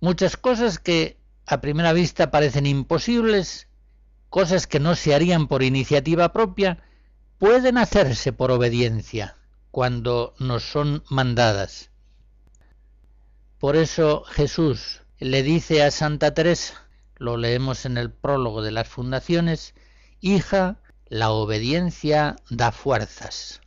Muchas 0.00 0.38
cosas 0.38 0.78
que 0.78 1.18
a 1.44 1.60
primera 1.60 1.92
vista 1.92 2.30
parecen 2.30 2.64
imposibles, 2.64 3.68
cosas 4.30 4.66
que 4.66 4.80
no 4.80 4.94
se 4.94 5.14
harían 5.14 5.46
por 5.46 5.62
iniciativa 5.62 6.32
propia, 6.32 6.82
pueden 7.36 7.76
hacerse 7.76 8.32
por 8.32 8.50
obediencia 8.50 9.36
cuando 9.70 10.32
nos 10.38 10.62
son 10.62 11.04
mandadas. 11.10 11.90
Por 13.58 13.76
eso 13.76 14.24
Jesús 14.24 15.02
le 15.18 15.42
dice 15.42 15.82
a 15.82 15.90
Santa 15.90 16.32
Teresa, 16.32 16.88
lo 17.16 17.36
leemos 17.36 17.84
en 17.84 17.98
el 17.98 18.10
prólogo 18.10 18.62
de 18.62 18.70
las 18.70 18.88
fundaciones, 18.88 19.74
Hija, 20.22 20.78
la 21.08 21.30
obediencia 21.30 22.36
da 22.50 22.72
fuerzas. 22.72 23.60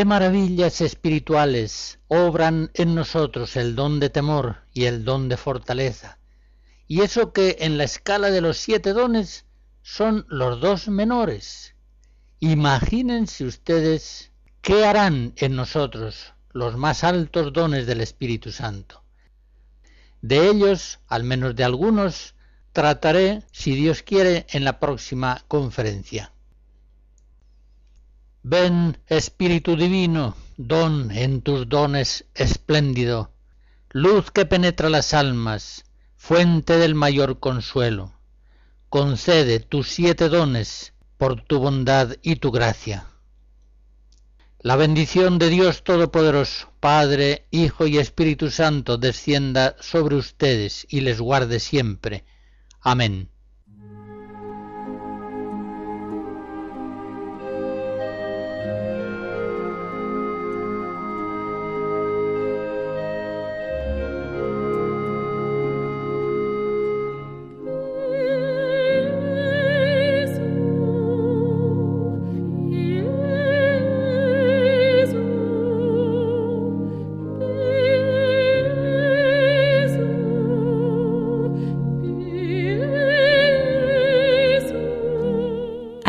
Qué 0.00 0.06
maravillas 0.06 0.80
espirituales 0.80 1.98
obran 2.08 2.70
en 2.72 2.94
nosotros 2.94 3.54
el 3.56 3.76
don 3.76 4.00
de 4.00 4.08
temor 4.08 4.56
y 4.72 4.86
el 4.86 5.04
don 5.04 5.28
de 5.28 5.36
fortaleza. 5.36 6.18
Y 6.88 7.02
eso 7.02 7.34
que 7.34 7.58
en 7.60 7.76
la 7.76 7.84
escala 7.84 8.30
de 8.30 8.40
los 8.40 8.56
siete 8.56 8.94
dones 8.94 9.44
son 9.82 10.24
los 10.30 10.58
dos 10.58 10.88
menores. 10.88 11.74
Imagínense 12.38 13.44
ustedes 13.44 14.32
qué 14.62 14.86
harán 14.86 15.34
en 15.36 15.54
nosotros 15.54 16.32
los 16.52 16.78
más 16.78 17.04
altos 17.04 17.52
dones 17.52 17.86
del 17.86 18.00
Espíritu 18.00 18.52
Santo. 18.52 19.04
De 20.22 20.48
ellos, 20.48 21.00
al 21.08 21.24
menos 21.24 21.54
de 21.56 21.64
algunos, 21.64 22.34
trataré, 22.72 23.42
si 23.52 23.74
Dios 23.74 24.02
quiere, 24.02 24.46
en 24.48 24.64
la 24.64 24.80
próxima 24.80 25.44
conferencia. 25.46 26.32
Ven, 28.42 28.96
Espíritu 29.06 29.76
Divino, 29.76 30.34
don 30.56 31.10
en 31.10 31.42
tus 31.42 31.68
dones 31.68 32.24
espléndido, 32.34 33.32
luz 33.90 34.30
que 34.30 34.46
penetra 34.46 34.88
las 34.88 35.12
almas, 35.12 35.84
fuente 36.16 36.78
del 36.78 36.94
mayor 36.94 37.38
consuelo. 37.38 38.14
Concede 38.88 39.60
tus 39.60 39.88
siete 39.88 40.30
dones 40.30 40.94
por 41.18 41.42
tu 41.42 41.58
bondad 41.58 42.16
y 42.22 42.36
tu 42.36 42.50
gracia. 42.50 43.08
La 44.60 44.76
bendición 44.76 45.38
de 45.38 45.50
Dios 45.50 45.84
Todopoderoso, 45.84 46.72
Padre, 46.80 47.46
Hijo 47.50 47.86
y 47.86 47.98
Espíritu 47.98 48.50
Santo, 48.50 48.96
descienda 48.96 49.76
sobre 49.80 50.16
ustedes 50.16 50.86
y 50.88 51.02
les 51.02 51.20
guarde 51.20 51.60
siempre. 51.60 52.24
Amén. 52.80 53.28